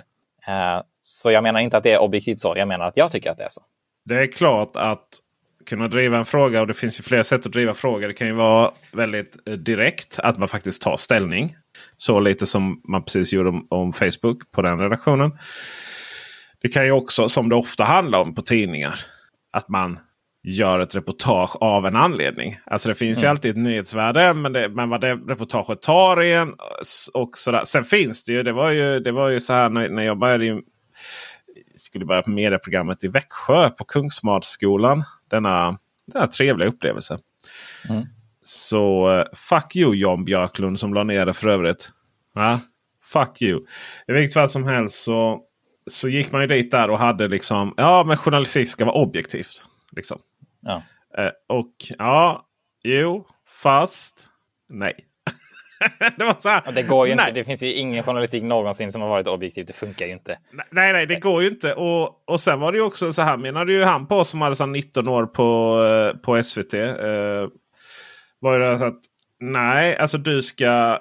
Eh, 0.47 0.81
så 1.01 1.31
jag 1.31 1.43
menar 1.43 1.59
inte 1.59 1.77
att 1.77 1.83
det 1.83 1.93
är 1.93 2.01
objektivt 2.01 2.39
så. 2.39 2.53
Jag 2.57 2.67
menar 2.67 2.87
att 2.87 2.97
jag 2.97 3.11
tycker 3.11 3.31
att 3.31 3.37
det 3.37 3.43
är 3.43 3.49
så. 3.49 3.61
Det 4.05 4.15
är 4.15 4.31
klart 4.31 4.75
att 4.75 5.07
kunna 5.65 5.87
driva 5.87 6.17
en 6.17 6.25
fråga 6.25 6.61
och 6.61 6.67
det 6.67 6.73
finns 6.73 6.99
ju 6.99 7.03
flera 7.03 7.23
sätt 7.23 7.45
att 7.45 7.51
driva 7.51 7.73
frågor. 7.73 8.07
Det 8.07 8.13
kan 8.13 8.27
ju 8.27 8.33
vara 8.33 8.71
väldigt 8.91 9.37
eh, 9.45 9.53
direkt 9.53 10.19
att 10.19 10.37
man 10.37 10.47
faktiskt 10.47 10.81
tar 10.81 10.97
ställning. 10.97 11.55
Så 11.97 12.19
lite 12.19 12.45
som 12.45 12.81
man 12.87 13.03
precis 13.03 13.33
gjorde 13.33 13.49
om, 13.49 13.67
om 13.69 13.93
Facebook 13.93 14.51
på 14.51 14.61
den 14.61 14.79
redaktionen. 14.79 15.31
Det 16.61 16.69
kan 16.69 16.85
ju 16.85 16.91
också 16.91 17.27
som 17.27 17.49
det 17.49 17.55
ofta 17.55 17.83
handlar 17.83 18.19
om 18.19 18.35
på 18.35 18.41
tidningar. 18.41 18.99
Att 19.53 19.69
man 19.69 19.99
gör 20.43 20.79
ett 20.79 20.95
reportage 20.95 21.55
av 21.61 21.85
en 21.85 21.95
anledning. 21.95 22.57
Alltså 22.65 22.89
det 22.89 22.95
finns 22.95 23.17
mm. 23.17 23.27
ju 23.27 23.29
alltid 23.29 23.51
ett 23.51 23.57
nyhetsvärde. 23.57 24.33
Men, 24.33 24.53
det, 24.53 24.69
men 24.69 24.89
vad 24.89 25.01
det 25.01 25.15
reportaget 25.15 25.81
tar 25.81 26.21
i 26.21 26.33
en. 26.33 26.53
Och 27.13 27.37
sådär. 27.37 27.61
Sen 27.65 27.83
finns 27.83 28.23
det 28.23 28.33
ju. 28.33 28.43
Det 28.43 28.53
var 28.53 28.69
ju, 28.69 28.99
det 28.99 29.11
var 29.11 29.29
ju 29.29 29.39
så 29.39 29.53
här 29.53 29.69
när, 29.69 29.89
när 29.89 30.03
jag 30.03 30.17
började 30.17 30.45
skulle 31.75 32.05
börja 32.05 32.21
på 32.21 32.29
medieprogrammet 32.29 33.03
i 33.03 33.07
Växjö 33.07 33.69
på 33.69 33.85
Kungsmadsskolan. 33.85 35.03
Denna, 35.29 35.79
denna 36.05 36.27
trevliga 36.27 36.69
upplevelse. 36.69 37.19
Mm. 37.89 38.05
Så 38.43 39.11
uh, 39.11 39.25
fuck 39.33 39.75
you 39.75 39.95
Jan 39.95 40.25
Björklund 40.25 40.79
som 40.79 40.93
la 40.93 41.03
ner 41.03 41.25
det 41.25 41.33
för 41.33 41.47
övrigt. 41.47 41.91
Ja, 42.35 42.59
fuck 43.03 43.41
you. 43.41 43.65
I 44.07 44.13
vilket 44.13 44.33
fall 44.33 44.49
som 44.49 44.63
helst 44.63 45.03
så, 45.03 45.41
så 45.87 46.09
gick 46.09 46.31
man 46.31 46.41
ju 46.41 46.47
dit 46.47 46.71
där 46.71 46.89
och 46.89 46.99
hade 46.99 47.27
liksom. 47.27 47.73
Ja 47.77 48.03
men 48.07 48.17
journalistik 48.17 48.69
ska 48.69 48.85
vara 48.85 48.95
objektivt. 48.95 49.65
Liksom. 49.91 50.19
Ja. 50.61 50.83
Uh, 51.19 51.57
och 51.57 51.73
ja, 51.97 52.45
jo, 52.83 53.25
fast 53.47 54.27
nej. 54.69 54.93
det 56.17 56.23
var 56.23 56.35
så 56.39 56.49
här, 56.49 56.61
det 56.75 56.83
går 56.83 57.07
ju 57.07 57.15
nej. 57.15 57.29
inte. 57.29 57.39
Det 57.39 57.45
finns 57.45 57.63
ju 57.63 57.73
ingen 57.73 58.03
journalistik 58.03 58.43
någonsin 58.43 58.91
som 58.91 59.01
har 59.01 59.09
varit 59.09 59.27
objektiv. 59.27 59.65
Det 59.65 59.73
funkar 59.73 60.05
ju 60.05 60.11
inte. 60.11 60.37
Nej, 60.69 60.93
nej, 60.93 61.05
det 61.05 61.15
går 61.15 61.43
ju 61.43 61.49
inte. 61.49 61.73
Och, 61.73 62.29
och 62.29 62.39
sen 62.39 62.59
var 62.59 62.71
det 62.71 62.77
ju 62.77 62.83
också 62.83 63.13
så 63.13 63.21
här 63.21 63.37
menade 63.37 63.73
ju 63.73 63.83
han 63.83 64.07
på 64.07 64.23
som 64.23 64.41
hade 64.41 64.55
så 64.55 64.65
19 64.65 65.07
år 65.07 65.25
på, 65.25 65.79
eh, 65.85 66.21
på 66.21 66.43
SVT. 66.43 66.73
Eh, 66.73 67.47
var 68.39 68.59
det 68.59 68.77
så 68.77 68.85
att 68.85 68.99
nej, 69.39 69.97
alltså 69.97 70.17
du 70.17 70.41
ska 70.41 70.99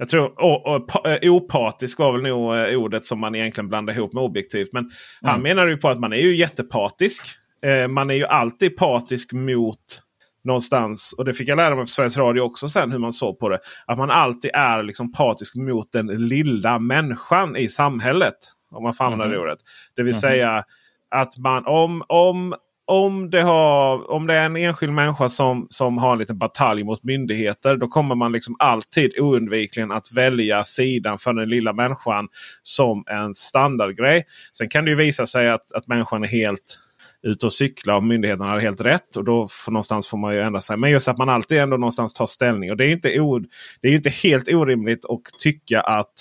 jag 0.00 0.08
tror 0.08 0.40
och, 0.40 0.66
och, 0.66 1.06
eh, 1.06 1.32
opartisk 1.32 1.98
var 1.98 2.12
väl 2.12 2.22
nog 2.22 2.56
eh, 2.56 2.74
ordet 2.74 3.04
som 3.04 3.20
man 3.20 3.34
egentligen 3.34 3.68
blandar 3.68 3.94
ihop 3.94 4.12
med 4.12 4.22
objektivt. 4.22 4.72
Men 4.72 4.82
mm. 4.82 4.92
han 5.22 5.42
menar 5.42 5.66
ju 5.66 5.76
på 5.76 5.88
att 5.88 5.98
man 5.98 6.12
är 6.12 6.16
ju 6.16 6.36
jättepartisk. 6.36 7.22
Eh, 7.62 7.88
man 7.88 8.10
är 8.10 8.14
ju 8.14 8.26
alltid 8.26 8.76
partisk 8.76 9.32
mot 9.32 10.02
någonstans. 10.44 11.14
Och 11.18 11.24
det 11.24 11.34
fick 11.34 11.48
jag 11.48 11.56
lära 11.56 11.74
mig 11.74 11.84
på 11.84 11.90
Sveriges 11.90 12.16
Radio 12.16 12.40
också 12.40 12.68
sen 12.68 12.92
hur 12.92 12.98
man 12.98 13.12
såg 13.12 13.38
på 13.38 13.48
det. 13.48 13.58
Att 13.86 13.98
man 13.98 14.10
alltid 14.10 14.50
är 14.54 14.82
liksom 14.82 15.12
partisk 15.12 15.54
mot 15.54 15.92
den 15.92 16.06
lilla 16.06 16.78
människan 16.78 17.56
i 17.56 17.68
samhället. 17.68 18.36
Om 18.70 18.82
man 18.82 18.94
får 18.94 19.04
använda 19.04 19.24
mm. 19.24 19.36
det 19.36 19.42
ordet. 19.42 19.58
Det 19.96 20.02
vill 20.02 20.14
mm. 20.14 20.20
säga 20.20 20.64
att 21.10 21.38
man 21.38 21.66
om, 21.66 22.02
om, 22.08 22.54
om, 22.86 23.30
det 23.30 23.42
har, 23.42 24.10
om 24.10 24.26
det 24.26 24.34
är 24.34 24.46
en 24.46 24.56
enskild 24.56 24.92
människa 24.92 25.28
som, 25.28 25.66
som 25.70 25.98
har 25.98 26.12
en 26.12 26.18
liten 26.18 26.38
batalj 26.38 26.84
mot 26.84 27.04
myndigheter. 27.04 27.76
Då 27.76 27.88
kommer 27.88 28.14
man 28.14 28.32
liksom 28.32 28.56
alltid 28.58 29.20
oundvikligen 29.20 29.92
att 29.92 30.12
välja 30.12 30.64
sidan 30.64 31.18
för 31.18 31.32
den 31.32 31.48
lilla 31.48 31.72
människan 31.72 32.28
som 32.62 33.04
en 33.06 33.34
standardgrej. 33.34 34.24
Sen 34.52 34.68
kan 34.68 34.84
det 34.84 34.90
ju 34.90 34.96
visa 34.96 35.26
sig 35.26 35.50
att, 35.50 35.72
att 35.72 35.86
människan 35.86 36.24
är 36.24 36.28
helt 36.28 36.78
ute 37.22 37.46
och 37.46 37.52
cykla 37.52 37.96
och 37.96 38.02
myndigheterna 38.02 38.50
har 38.50 38.60
helt 38.60 38.80
rätt. 38.80 39.16
Och 39.16 39.24
då 39.24 39.48
får, 39.48 39.72
någonstans 39.72 40.08
får 40.08 40.18
man 40.18 40.34
ju 40.34 40.40
ändra 40.40 40.60
sig. 40.60 40.76
Men 40.76 40.90
just 40.90 41.08
att 41.08 41.18
man 41.18 41.28
alltid 41.28 41.58
ändå 41.58 41.76
någonstans 41.76 42.14
tar 42.14 42.26
ställning. 42.26 42.70
Och 42.70 42.76
det 42.76 42.84
är 42.84 42.92
inte, 42.92 43.20
o, 43.20 43.40
det 43.82 43.88
är 43.88 43.92
inte 43.92 44.10
helt 44.10 44.48
orimligt 44.48 45.04
att 45.04 45.38
tycka 45.38 45.80
att 45.80 46.12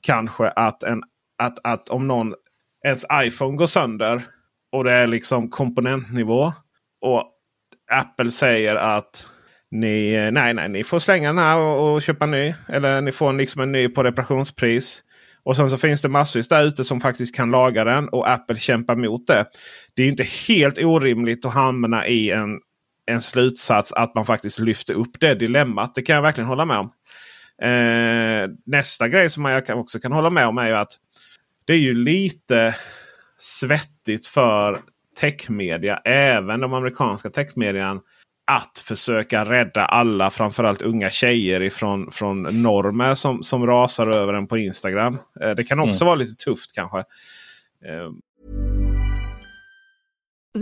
kanske 0.00 0.48
att, 0.48 0.82
en, 0.82 1.02
att, 1.38 1.58
att 1.64 1.88
om 1.88 2.08
någon 2.08 2.34
ens 2.84 3.04
iPhone 3.22 3.56
går 3.56 3.66
sönder 3.66 4.22
och 4.72 4.84
det 4.84 4.92
är 4.92 5.06
liksom 5.06 5.50
komponentnivå. 5.50 6.52
Och 7.00 7.24
Apple 7.92 8.30
säger 8.30 8.76
att 8.76 9.26
ni, 9.70 10.30
nej, 10.32 10.54
nej, 10.54 10.68
ni 10.68 10.84
får 10.84 10.98
slänga 10.98 11.28
den 11.28 11.38
här 11.38 11.56
och, 11.56 11.94
och 11.94 12.02
köpa 12.02 12.24
en 12.24 12.30
ny. 12.30 12.54
Eller 12.68 13.00
ni 13.00 13.12
får 13.12 13.32
liksom 13.32 13.62
en 13.62 13.72
ny 13.72 13.88
på 13.88 14.02
reparationspris. 14.02 15.02
Och 15.42 15.56
sen 15.56 15.70
så 15.70 15.78
finns 15.78 16.00
det 16.00 16.08
massvis 16.08 16.48
där 16.48 16.64
ute 16.64 16.84
som 16.84 17.00
faktiskt 17.00 17.36
kan 17.36 17.50
laga 17.50 17.84
den 17.84 18.08
och 18.08 18.30
Apple 18.30 18.56
kämpar 18.56 18.96
mot 18.96 19.26
det. 19.26 19.46
Det 19.94 20.02
är 20.02 20.08
inte 20.08 20.26
helt 20.48 20.78
orimligt 20.78 21.46
att 21.46 21.54
hamna 21.54 22.06
i 22.06 22.30
en, 22.30 22.58
en 23.06 23.20
slutsats 23.20 23.92
att 23.92 24.14
man 24.14 24.26
faktiskt 24.26 24.58
lyfter 24.58 24.94
upp 24.94 25.20
det 25.20 25.34
dilemmat. 25.34 25.94
Det 25.94 26.02
kan 26.02 26.14
jag 26.14 26.22
verkligen 26.22 26.48
hålla 26.48 26.64
med 26.64 26.78
om. 26.78 26.92
Eh, 27.62 28.50
nästa 28.66 29.08
grej 29.08 29.30
som 29.30 29.44
jag 29.44 29.78
också 29.78 30.00
kan 30.00 30.12
hålla 30.12 30.30
med 30.30 30.46
om 30.46 30.58
är 30.58 30.68
ju 30.68 30.74
att 30.74 30.92
det 31.64 31.72
är 31.72 31.78
ju 31.78 31.94
lite 31.94 32.74
svettigt 33.36 34.26
för 34.26 34.76
techmedia, 35.20 35.96
även 36.04 36.60
de 36.60 36.72
amerikanska 36.72 37.30
techmedierna 37.30 38.00
att 38.50 38.78
försöka 38.78 39.44
rädda 39.44 39.84
alla, 39.84 40.30
framförallt 40.30 40.82
unga 40.82 41.10
tjejer 41.10 41.62
ifrån 41.62 42.10
från 42.10 42.42
normer 42.42 43.14
som, 43.14 43.42
som 43.42 43.66
rasar 43.66 44.06
över 44.06 44.34
en 44.34 44.46
på 44.46 44.58
Instagram. 44.58 45.18
Eh, 45.40 45.50
det 45.50 45.64
kan 45.64 45.80
också 45.80 46.04
mm. 46.04 46.06
vara 46.06 46.14
lite 46.14 46.44
tufft 46.44 46.74
kanske. 46.74 46.98
Eh. 46.98 48.10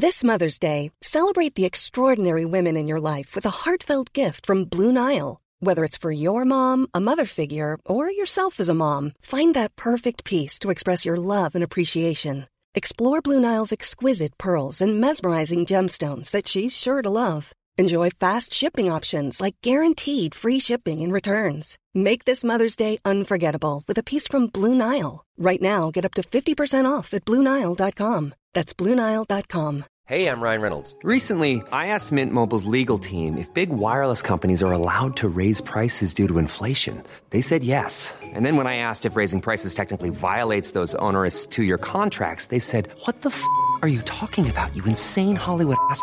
This 0.00 0.25
Mother's 0.25 0.61
Day, 0.61 0.90
celebrate 1.00 1.54
the 1.54 1.66
extraordinary 1.66 2.45
women 2.45 2.76
in 2.76 2.88
your 2.88 3.16
life 3.16 3.35
with 3.35 3.47
a 3.47 3.64
heartfelt 3.64 4.18
gift 4.18 4.47
from 4.47 4.64
Blue 4.64 4.92
Nile. 4.92 5.38
Whether 5.61 5.85
it's 5.85 6.00
for 6.00 6.12
your 6.12 6.45
mom, 6.45 6.87
a 6.95 7.00
mother 7.00 7.26
figure, 7.26 7.78
or 7.87 8.11
yourself 8.11 8.61
as 8.61 8.68
a 8.68 8.75
mom, 8.75 9.12
find 9.23 9.54
that 9.54 9.76
perfect 9.76 10.25
piece 10.25 10.59
to 10.59 10.71
express 10.71 11.07
your 11.07 11.16
love 11.16 11.54
and 11.54 11.64
appreciation. 11.64 12.45
Explore 12.75 13.23
Blue 13.23 13.40
Nile's 13.40 13.73
exquisite 13.73 14.37
pearls 14.38 14.83
and 14.83 15.00
mesmerizing 15.00 15.66
gemstones 15.66 16.30
that 16.30 16.47
she's 16.47 16.76
sure 16.76 17.02
to 17.02 17.11
love. 17.11 17.52
Enjoy 17.79 18.11
fast 18.11 18.53
shipping 18.53 18.91
options 18.91 19.41
like 19.41 19.55
guaranteed 19.63 20.35
free 20.35 20.59
shipping 20.59 21.01
and 21.01 21.13
returns. 21.13 21.79
Make 21.95 22.25
this 22.25 22.43
Mother's 22.43 22.75
Day 22.75 22.99
unforgettable 23.05 23.85
with 23.87 23.97
a 23.99 24.03
piece 24.03 24.27
from 24.27 24.49
Blue 24.49 24.75
Nile. 24.75 25.25
Right 25.39 25.63
now, 25.63 25.93
get 25.93 26.05
up 26.05 26.15
to 26.15 26.23
50% 26.23 26.91
off 26.91 27.15
at 27.15 27.25
BlueNile.com. 27.25 28.35
That's 28.53 28.75
BlueNile.com. 28.75 29.85
Hey, 30.09 30.27
I'm 30.27 30.41
Ryan 30.41 30.63
Reynolds. 30.63 30.97
Recently, 31.05 31.63
I 31.71 31.89
asked 31.89 32.11
Mint 32.11 32.33
Mobile's 32.33 32.65
legal 32.65 32.99
team 32.99 33.39
if 33.39 33.53
big 33.55 33.69
wireless 33.69 34.23
companies 34.23 34.63
are 34.63 34.73
allowed 34.73 35.17
to 35.19 35.29
raise 35.29 35.61
prices 35.61 36.15
due 36.15 36.27
to 36.27 36.39
inflation. 36.39 37.05
They 37.31 37.43
said 37.43 37.63
yes. 37.63 38.13
And 38.23 38.45
then 38.45 38.57
when 38.57 38.67
I 38.67 38.77
asked 38.77 39.07
if 39.07 39.15
raising 39.15 39.43
prices 39.43 39.75
technically 39.75 40.11
violates 40.11 40.73
those 40.73 40.97
onerous 40.97 41.47
two 41.47 41.63
year 41.63 41.79
contracts, 41.79 42.47
they 42.47 42.59
said, 42.59 42.89
What 43.05 43.21
the 43.21 43.29
f 43.29 43.45
are 43.83 43.89
you 43.89 44.03
talking 44.03 44.51
about, 44.51 44.75
you 44.75 44.83
insane 44.85 45.37
Hollywood 45.37 45.77
ass? 45.91 46.03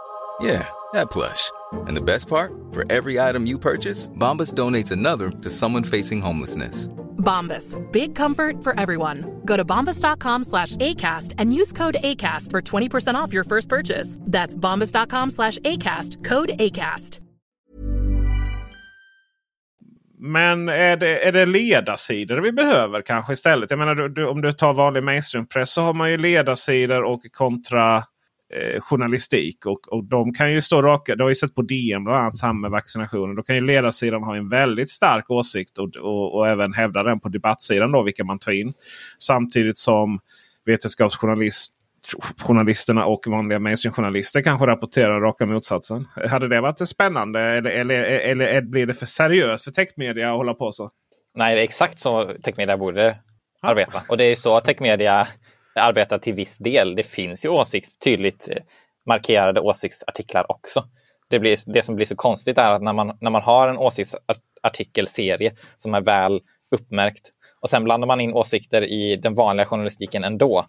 Yeah, 0.41 0.67
that 0.93 1.11
plush. 1.11 1.51
And 1.87 1.95
the 1.95 2.01
best 2.01 2.27
part? 2.27 2.51
For 2.71 2.83
every 2.91 3.19
item 3.19 3.45
you 3.45 3.59
purchase, 3.59 4.09
Bombas 4.09 4.53
donates 4.53 4.91
another 4.91 5.29
to 5.29 5.49
someone 5.49 5.83
facing 5.83 6.21
homelessness. 6.21 6.89
Bombas. 7.17 7.77
Big 7.91 8.15
comfort 8.15 8.63
for 8.63 8.79
everyone. 8.79 9.41
Go 9.45 9.55
to 9.55 9.63
bombas.com 9.63 10.43
slash 10.43 10.75
ACAST 10.77 11.35
and 11.37 11.53
use 11.53 11.71
code 11.71 11.97
ACAST 12.03 12.49
for 12.49 12.61
20% 12.61 13.15
off 13.15 13.33
your 13.33 13.43
first 13.43 13.69
purchase. 13.69 14.17
That's 14.21 14.57
bombas.com 14.57 15.29
slash 15.29 15.59
ACAST. 15.59 16.23
Code 16.23 16.49
ACAST. 16.59 17.19
Men 20.23 20.69
är 20.69 20.97
det, 20.97 21.27
är 21.27 21.31
det 21.31 21.45
ledarsidor 21.45 22.37
vi 22.37 22.51
behöver 22.51 23.01
kanske 23.01 23.33
istället? 23.33 23.69
Jag 23.69 23.79
menar, 23.79 23.95
du, 23.95 24.09
du, 24.09 24.27
om 24.27 24.41
du 24.41 24.51
tar 24.51 24.73
vanlig 24.73 25.03
mainstreampress 25.03 25.73
så 25.73 25.81
har 25.81 25.93
man 25.93 26.11
ju 26.11 26.17
ledarsidor 26.17 27.03
och 27.03 27.21
kontra 27.31 28.03
eh, 28.53 28.81
journalistik. 28.81 29.65
Och, 29.65 29.79
och 29.87 30.03
de 30.03 30.33
kan 30.33 30.53
ju 30.53 30.61
stå 30.61 30.81
raka. 30.81 31.15
Du 31.15 31.23
har 31.23 31.29
ju 31.29 31.35
sett 31.35 31.55
på 31.55 31.61
DN 31.61 32.03
bland 32.03 32.19
annat 32.19 32.35
samma 32.35 32.59
med 32.59 32.71
vaccinationen. 32.71 33.35
Då 33.35 33.43
kan 33.43 33.55
ju 33.55 33.61
ledarsidan 33.61 34.23
ha 34.23 34.35
en 34.35 34.49
väldigt 34.49 34.89
stark 34.89 35.29
åsikt 35.29 35.77
och, 35.77 35.89
och, 35.95 36.35
och 36.35 36.47
även 36.47 36.73
hävda 36.73 37.03
den 37.03 37.19
på 37.19 37.29
debattsidan 37.29 37.91
då 37.91 38.03
vilka 38.03 38.23
man 38.23 38.39
tar 38.39 38.51
in. 38.51 38.73
Samtidigt 39.17 39.77
som 39.77 40.19
vetenskapsjournalist 40.65 41.73
journalisterna 42.41 43.05
och 43.05 43.27
vanliga 43.27 43.59
mainstreamjournalister 43.59 44.41
kanske 44.41 44.65
rapporterar 44.65 45.19
raka 45.19 45.45
motsatsen. 45.45 46.07
Hade 46.29 46.47
det 46.47 46.61
varit 46.61 46.89
spännande 46.89 47.41
eller, 47.41 47.71
eller, 47.71 48.03
eller, 48.03 48.47
eller 48.47 48.61
blir 48.61 48.85
det 48.85 48.93
för 48.93 49.05
seriöst 49.05 49.63
för 49.63 49.71
techmedia 49.71 50.31
att 50.31 50.37
hålla 50.37 50.53
på 50.53 50.71
så? 50.71 50.89
Nej, 51.35 51.55
det 51.55 51.61
är 51.61 51.63
exakt 51.63 51.99
så 51.99 52.33
techmedia 52.43 52.77
borde 52.77 53.17
arbeta. 53.61 54.01
Och 54.09 54.17
det 54.17 54.23
är 54.23 54.35
så 54.35 54.59
techmedia 54.59 55.27
arbetar 55.75 56.17
till 56.17 56.33
viss 56.33 56.57
del. 56.57 56.95
Det 56.95 57.03
finns 57.03 57.45
ju 57.45 57.49
åsikts, 57.49 57.97
tydligt 57.97 58.49
eh, 58.51 58.63
markerade 59.05 59.61
åsiktsartiklar 59.61 60.51
också. 60.51 60.83
Det, 61.29 61.39
blir, 61.39 61.57
det 61.73 61.81
som 61.81 61.95
blir 61.95 62.05
så 62.05 62.15
konstigt 62.15 62.57
är 62.57 62.71
att 62.71 62.81
när 62.81 62.93
man, 62.93 63.17
när 63.21 63.31
man 63.31 63.41
har 63.41 63.67
en 63.67 63.77
åsiktsartikelserie 63.77 65.51
som 65.77 65.93
är 65.93 66.01
väl 66.01 66.41
uppmärkt 66.75 67.31
och 67.61 67.69
sen 67.69 67.83
blandar 67.83 68.07
man 68.07 68.21
in 68.21 68.33
åsikter 68.33 68.81
i 68.81 69.15
den 69.15 69.35
vanliga 69.35 69.65
journalistiken 69.65 70.23
ändå. 70.23 70.65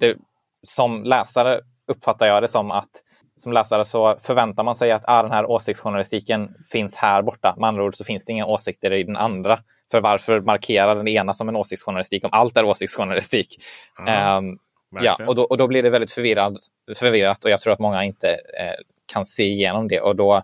Det, 0.00 0.16
som 0.62 1.04
läsare 1.04 1.60
uppfattar 1.86 2.26
jag 2.26 2.42
det 2.42 2.48
som 2.48 2.70
att 2.70 2.90
som 3.36 3.52
läsare 3.52 3.84
så 3.84 4.16
förväntar 4.20 4.64
man 4.64 4.74
sig 4.74 4.92
att 4.92 5.02
ah, 5.06 5.22
den 5.22 5.32
här 5.32 5.50
åsiktsjournalistiken 5.50 6.54
finns 6.72 6.94
här 6.94 7.22
borta. 7.22 7.54
Med 7.58 7.68
andra 7.68 7.84
ord 7.84 7.94
så 7.94 8.04
finns 8.04 8.24
det 8.24 8.32
inga 8.32 8.46
åsikter 8.46 8.92
i 8.92 9.02
den 9.02 9.16
andra. 9.16 9.58
För 9.92 10.00
varför 10.00 10.40
markera 10.40 10.94
den 10.94 11.08
ena 11.08 11.34
som 11.34 11.48
en 11.48 11.56
åsiktsjournalistik 11.56 12.24
om 12.24 12.30
allt 12.32 12.56
är 12.56 12.64
åsiktsjournalistik? 12.64 13.62
Ja, 14.06 14.38
um, 14.38 14.58
ja, 15.00 15.18
och, 15.26 15.34
då, 15.34 15.42
och 15.42 15.58
då 15.58 15.68
blir 15.68 15.82
det 15.82 15.90
väldigt 15.90 16.12
förvirrad, 16.12 16.58
förvirrat 16.96 17.44
och 17.44 17.50
jag 17.50 17.60
tror 17.60 17.72
att 17.72 17.78
många 17.78 18.04
inte 18.04 18.28
eh, 18.30 18.74
kan 19.12 19.26
se 19.26 19.42
igenom 19.42 19.88
det. 19.88 20.00
Och 20.00 20.16
då, 20.16 20.36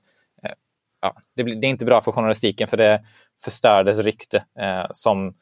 eh, 0.42 0.52
ja, 1.02 1.16
det, 1.36 1.42
det, 1.42 1.66
är 1.66 1.70
inte 1.70 1.84
bra 1.84 2.00
för 2.00 2.12
journalistiken 2.12 2.68
för 2.68 2.76
det 2.76 3.04
förstör 3.44 3.84
dess 3.84 3.98
rykte 3.98 4.44
eh, 4.58 4.86
som 4.90 5.34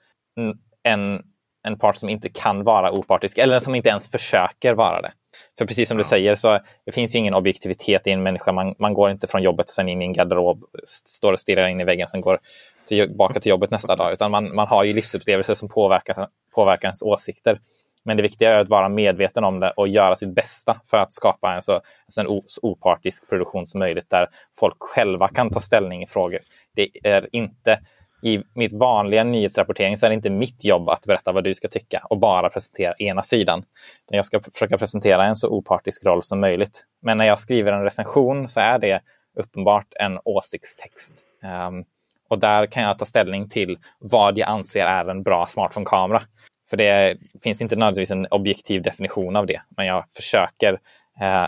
en 0.83 1.23
en 1.67 1.79
part 1.79 1.97
som 1.97 2.09
inte 2.09 2.29
kan 2.29 2.65
vara 2.65 2.93
opartisk 2.93 3.39
eller 3.39 3.59
som 3.59 3.75
inte 3.75 3.89
ens 3.89 4.11
försöker 4.11 4.75
vara 4.75 5.03
det. 5.03 5.13
För 5.59 5.67
precis 5.67 5.89
som 5.89 5.99
ja. 5.99 6.03
du 6.03 6.09
säger 6.09 6.35
så 6.35 6.59
det 6.85 6.93
finns 6.93 7.15
ju 7.15 7.19
ingen 7.19 7.35
objektivitet 7.35 8.07
i 8.07 8.11
en 8.11 8.23
människa. 8.23 8.53
Man, 8.53 8.75
man 8.79 8.95
går 8.95 9.11
inte 9.11 9.27
från 9.27 9.43
jobbet 9.43 9.65
och 9.65 9.71
sen 9.71 9.89
in 9.89 10.03
i 10.03 10.05
en 10.05 10.13
garderob, 10.13 10.65
står 10.85 11.33
och 11.33 11.41
stirrar 11.41 11.69
in 11.69 11.81
i 11.81 11.85
väggen, 11.85 12.09
sen 12.09 12.21
går 12.21 12.41
tillbaka 12.87 13.41
till 13.41 13.51
jobbet 13.51 13.71
nästa 13.71 13.97
dag. 13.97 14.13
Utan 14.13 14.31
man, 14.31 14.55
man 14.55 14.67
har 14.67 14.85
ju 14.85 14.93
livsupplevelser 14.93 15.55
som 15.55 15.69
påverkar, 15.69 16.27
påverkar 16.55 16.89
ens 16.89 17.03
åsikter. 17.03 17.61
Men 18.05 18.17
det 18.17 18.23
viktiga 18.23 18.55
är 18.55 18.61
att 18.61 18.69
vara 18.69 18.89
medveten 18.89 19.45
om 19.45 19.61
det 19.61 19.71
och 19.71 19.89
göra 19.89 20.17
sitt 20.17 20.35
bästa 20.35 20.81
för 20.91 20.97
att 20.97 21.13
skapa 21.13 21.55
en 21.55 21.63
så, 21.63 21.73
en 21.73 22.41
så 22.47 22.61
opartisk 22.63 23.29
produktion 23.29 23.67
som 23.67 23.79
möjligt 23.79 24.11
där 24.11 24.29
folk 24.59 24.77
själva 24.79 25.29
kan 25.29 25.51
ta 25.51 25.61
ställning 25.61 26.03
i 26.03 26.07
frågor. 26.07 26.41
Det 26.75 26.89
är 27.05 27.29
inte 27.33 27.81
i 28.23 28.43
mitt 28.55 28.73
vanliga 28.73 29.25
nyhetsrapportering 29.25 29.97
så 29.97 30.07
är 30.07 30.11
det 30.11 30.15
inte 30.15 30.31
mitt 30.31 30.65
jobb 30.65 30.89
att 30.89 31.07
berätta 31.07 31.33
vad 31.33 31.45
du 31.45 31.55
ska 31.55 31.69
tycka 31.69 32.03
och 32.11 32.19
bara 32.19 32.51
presentera 32.51 32.95
ena 32.99 33.23
sidan. 33.23 33.63
Jag 34.11 34.27
ska 34.27 34.41
försöka 34.41 34.79
presentera 34.79 35.25
en 35.25 35.37
så 35.37 35.49
opartisk 35.49 36.05
roll 36.05 36.23
som 36.23 36.41
möjligt. 36.41 36.85
Men 37.03 37.19
när 37.19 37.25
jag 37.25 37.39
skriver 37.39 37.73
en 37.73 37.83
recension 37.83 38.49
så 38.49 38.61
är 38.61 38.79
det 38.79 39.01
uppenbart 39.37 39.87
en 40.01 40.19
åsiktstext. 40.25 41.25
Um, 41.69 41.85
och 42.29 42.39
där 42.39 42.67
kan 42.67 42.83
jag 42.83 42.99
ta 42.99 43.05
ställning 43.05 43.49
till 43.49 43.79
vad 43.99 44.39
jag 44.39 44.49
anser 44.49 44.87
är 44.87 45.09
en 45.09 45.23
bra 45.23 45.47
smartphone-kamera. 45.47 46.23
För 46.71 46.77
det 46.77 47.19
finns 47.43 47.61
inte 47.61 47.77
nödvändigtvis 47.77 48.11
en 48.11 48.27
objektiv 48.27 48.83
definition 48.83 49.37
av 49.37 49.47
det, 49.47 49.61
men 49.77 49.87
jag 49.87 50.05
försöker 50.11 50.81
eh, 51.21 51.47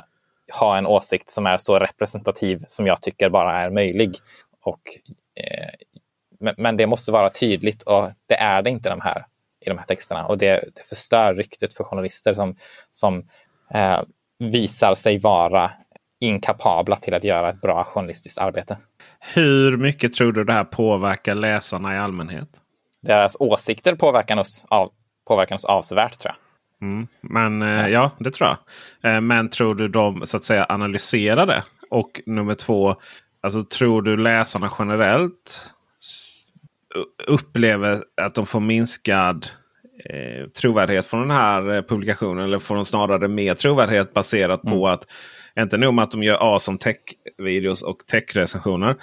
ha 0.60 0.78
en 0.78 0.86
åsikt 0.86 1.30
som 1.30 1.46
är 1.46 1.58
så 1.58 1.78
representativ 1.78 2.64
som 2.66 2.86
jag 2.86 3.02
tycker 3.02 3.28
bara 3.30 3.60
är 3.60 3.70
möjlig. 3.70 4.16
Och 4.64 4.80
eh, 5.34 5.68
men, 6.40 6.54
men, 6.58 6.76
det 6.76 6.86
måste 6.86 7.12
vara 7.12 7.30
tydligt 7.30 7.82
och 7.82 8.10
det 8.26 8.34
är 8.34 8.62
det 8.62 8.70
inte 8.70 8.88
de 8.88 9.00
här, 9.00 9.26
i 9.60 9.68
de 9.68 9.78
här 9.78 9.86
texterna. 9.86 10.26
Och 10.26 10.38
det, 10.38 10.64
det 10.74 10.82
förstör 10.88 11.34
ryktet 11.34 11.74
för 11.74 11.84
journalister 11.84 12.34
som, 12.34 12.56
som 12.90 13.28
eh, 13.74 14.00
visar 14.38 14.94
sig 14.94 15.18
vara 15.18 15.70
inkapabla 16.20 16.96
till 16.96 17.14
att 17.14 17.24
göra 17.24 17.50
ett 17.50 17.60
bra 17.60 17.84
journalistiskt 17.84 18.38
arbete. 18.38 18.76
Hur 19.20 19.76
mycket 19.76 20.12
tror 20.12 20.32
du 20.32 20.44
det 20.44 20.52
här 20.52 20.64
påverkar 20.64 21.34
läsarna 21.34 21.94
i 21.94 21.98
allmänhet? 21.98 22.48
Deras 23.00 23.36
åsikter 23.40 23.94
påverkar 23.94 24.36
oss, 24.36 24.66
av, 24.68 24.90
påverkar 25.28 25.54
oss 25.54 25.64
avsevärt 25.64 26.18
tror 26.18 26.34
jag. 26.34 26.88
Mm, 26.88 27.06
men 27.20 27.62
eh, 27.62 27.88
ja, 27.88 28.10
det 28.18 28.30
tror 28.30 28.48
jag. 28.48 29.14
Eh, 29.14 29.20
men 29.20 29.48
tror 29.48 29.74
du 29.74 29.88
de 29.88 30.26
så 30.26 30.36
att 30.36 30.44
säga 30.44 30.66
analyserar 30.68 31.46
det? 31.46 31.62
Och 31.90 32.20
nummer 32.26 32.54
två, 32.54 32.96
Alltså 33.40 33.62
tror 33.62 34.02
du 34.02 34.16
läsarna 34.16 34.70
generellt 34.78 35.70
upplever 37.26 37.98
att 38.22 38.34
de 38.34 38.46
får 38.46 38.60
minskad 38.60 39.46
eh, 40.04 40.48
trovärdighet 40.48 41.06
från 41.06 41.20
den 41.20 41.30
här 41.30 41.74
eh, 41.74 41.82
publikationen? 41.82 42.44
Eller 42.44 42.58
får 42.58 42.74
de 42.74 42.84
snarare 42.84 43.28
mer 43.28 43.54
trovärdighet 43.54 44.14
baserat 44.14 44.64
mm. 44.64 44.78
på 44.78 44.88
att 44.88 45.06
inte 45.62 45.76
nog 45.76 45.94
med 45.94 46.02
att 46.02 46.10
de 46.10 46.22
gör 46.22 46.52
awesome 46.52 46.78
tech-videos 46.78 47.82
och 47.82 48.06
tech-recensioner 48.06 48.96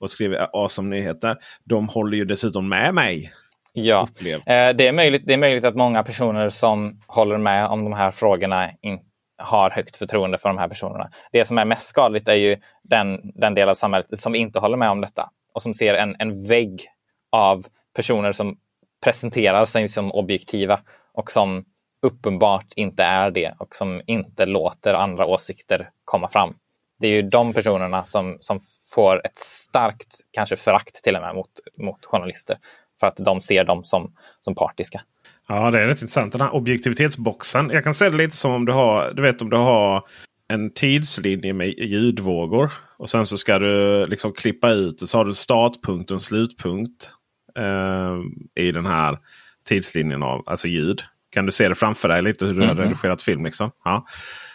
och 0.00 0.10
skriver 0.10 0.48
awesome 0.52 0.96
nyheter. 0.96 1.36
De 1.64 1.88
håller 1.88 2.16
ju 2.16 2.24
dessutom 2.24 2.68
med 2.68 2.94
mig. 2.94 3.32
Ja, 3.72 4.08
eh, 4.20 4.76
det, 4.76 4.88
är 4.88 4.92
möjligt, 4.92 5.22
det 5.26 5.32
är 5.32 5.38
möjligt 5.38 5.64
att 5.64 5.74
många 5.74 6.02
personer 6.02 6.48
som 6.48 7.00
håller 7.06 7.38
med 7.38 7.66
om 7.66 7.84
de 7.84 7.92
här 7.92 8.10
frågorna 8.10 8.70
in, 8.80 9.00
har 9.38 9.70
högt 9.70 9.96
förtroende 9.96 10.38
för 10.38 10.48
de 10.48 10.58
här 10.58 10.68
personerna. 10.68 11.10
Det 11.32 11.44
som 11.44 11.58
är 11.58 11.64
mest 11.64 11.86
skadligt 11.86 12.28
är 12.28 12.34
ju 12.34 12.56
den, 12.82 13.20
den 13.34 13.54
del 13.54 13.68
av 13.68 13.74
samhället 13.74 14.18
som 14.18 14.34
inte 14.34 14.58
håller 14.58 14.76
med 14.76 14.90
om 14.90 15.00
detta 15.00 15.30
och 15.54 15.62
som 15.62 15.74
ser 15.74 15.94
en, 15.94 16.16
en 16.18 16.46
vägg 16.46 16.86
av 17.32 17.66
personer 17.96 18.32
som 18.32 18.56
presenterar 19.04 19.64
sig 19.64 19.88
som 19.88 20.12
objektiva 20.12 20.80
och 21.14 21.30
som 21.30 21.64
uppenbart 22.02 22.66
inte 22.76 23.02
är 23.02 23.30
det 23.30 23.54
och 23.58 23.76
som 23.76 24.02
inte 24.06 24.46
låter 24.46 24.94
andra 24.94 25.26
åsikter 25.26 25.90
komma 26.04 26.28
fram. 26.28 26.54
Det 27.00 27.06
är 27.06 27.10
ju 27.10 27.22
de 27.22 27.52
personerna 27.52 28.04
som, 28.04 28.36
som 28.40 28.60
får 28.94 29.26
ett 29.26 29.38
starkt, 29.38 30.16
kanske 30.30 30.56
förakt 30.56 31.04
till 31.04 31.16
och 31.16 31.22
med 31.22 31.34
mot, 31.34 31.50
mot 31.78 32.06
journalister 32.06 32.56
för 33.00 33.06
att 33.06 33.16
de 33.16 33.40
ser 33.40 33.64
dem 33.64 33.84
som, 33.84 34.12
som 34.40 34.54
partiska. 34.54 35.02
Ja, 35.48 35.70
det 35.70 35.82
är 35.82 35.86
rätt 35.86 36.02
intressant. 36.02 36.32
Den 36.32 36.40
här 36.40 36.54
objektivitetsboxen. 36.54 37.70
Jag 37.70 37.84
kan 37.84 37.94
säga 37.94 38.10
det 38.10 38.16
lite 38.16 38.36
som 38.36 38.52
om 38.52 38.64
du 38.64 38.72
har, 38.72 39.12
du 39.12 39.22
vet 39.22 39.42
om 39.42 39.50
du 39.50 39.56
har 39.56 40.02
en 40.48 40.70
tidslinje 40.70 41.52
med 41.52 41.68
ljudvågor. 41.68 42.72
Och 42.96 43.10
sen 43.10 43.26
så 43.26 43.36
ska 43.36 43.58
du 43.58 44.06
liksom 44.06 44.32
klippa 44.32 44.70
ut 44.70 45.08
Så 45.08 45.18
har 45.18 45.24
du 45.24 45.34
startpunkt 45.34 46.10
och 46.10 46.22
slutpunkt 46.22 47.10
eh, 47.58 48.18
i 48.64 48.72
den 48.72 48.86
här 48.86 49.18
tidslinjen 49.64 50.22
av 50.22 50.42
alltså 50.46 50.68
ljud. 50.68 51.02
Kan 51.32 51.46
du 51.46 51.52
se 51.52 51.68
det 51.68 51.74
framför 51.74 52.08
dig 52.08 52.22
lite 52.22 52.46
hur 52.46 52.54
du 52.54 52.62
mm 52.62 52.76
har 52.76 52.84
redigerat 52.84 53.22
film? 53.22 53.44
Liksom? 53.44 53.70
Ja. 53.84 54.06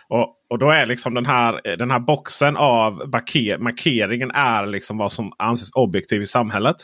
Och, 0.09 0.35
och 0.49 0.59
då 0.59 0.69
är 0.69 0.85
liksom 0.85 1.13
den 1.13 1.25
här, 1.25 1.77
den 1.77 1.91
här 1.91 1.99
boxen 1.99 2.57
av 2.57 3.09
marker, 3.11 3.57
markeringen 3.57 4.31
är 4.31 4.65
liksom 4.65 4.97
vad 4.97 5.11
som 5.11 5.31
anses 5.37 5.71
objektiv 5.71 6.21
i 6.21 6.25
samhället. 6.25 6.75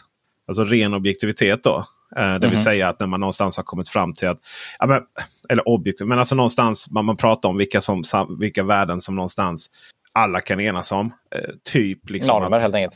Alltså 0.48 0.64
ren 0.64 0.94
objektivitet 0.94 1.64
då. 1.64 1.86
Eh, 2.16 2.34
det 2.34 2.40
vill 2.40 2.44
mm 2.44 2.56
säga 2.56 2.90
att 2.90 3.00
när 3.00 3.08
man 3.08 3.20
någonstans 3.20 3.58
har 3.58 3.64
kommit 3.64 3.90
fram 3.90 4.14
till 4.14 4.28
att... 4.28 4.40
Ja, 4.80 4.86
men, 4.86 5.02
eller 5.50 5.68
objektivt, 5.70 6.08
men 6.08 6.20
alltså 6.20 6.36
någonstans 6.36 6.92
man, 6.92 7.06
man 7.06 7.18
pratar 7.18 7.50
om 7.50 7.58
vilka, 7.58 7.82
som, 7.82 8.04
vilka 8.40 8.64
värden 8.64 9.02
som 9.02 9.16
någonstans 9.16 9.70
alla 10.14 10.42
kan 10.42 10.60
enas 10.60 10.92
om. 10.92 11.14
Eh, 11.36 11.50
typ 11.64 12.10
liksom 12.10 12.42
Normer 12.42 12.58
att, 12.58 12.64
helt 12.64 12.76
enkelt. 12.76 12.96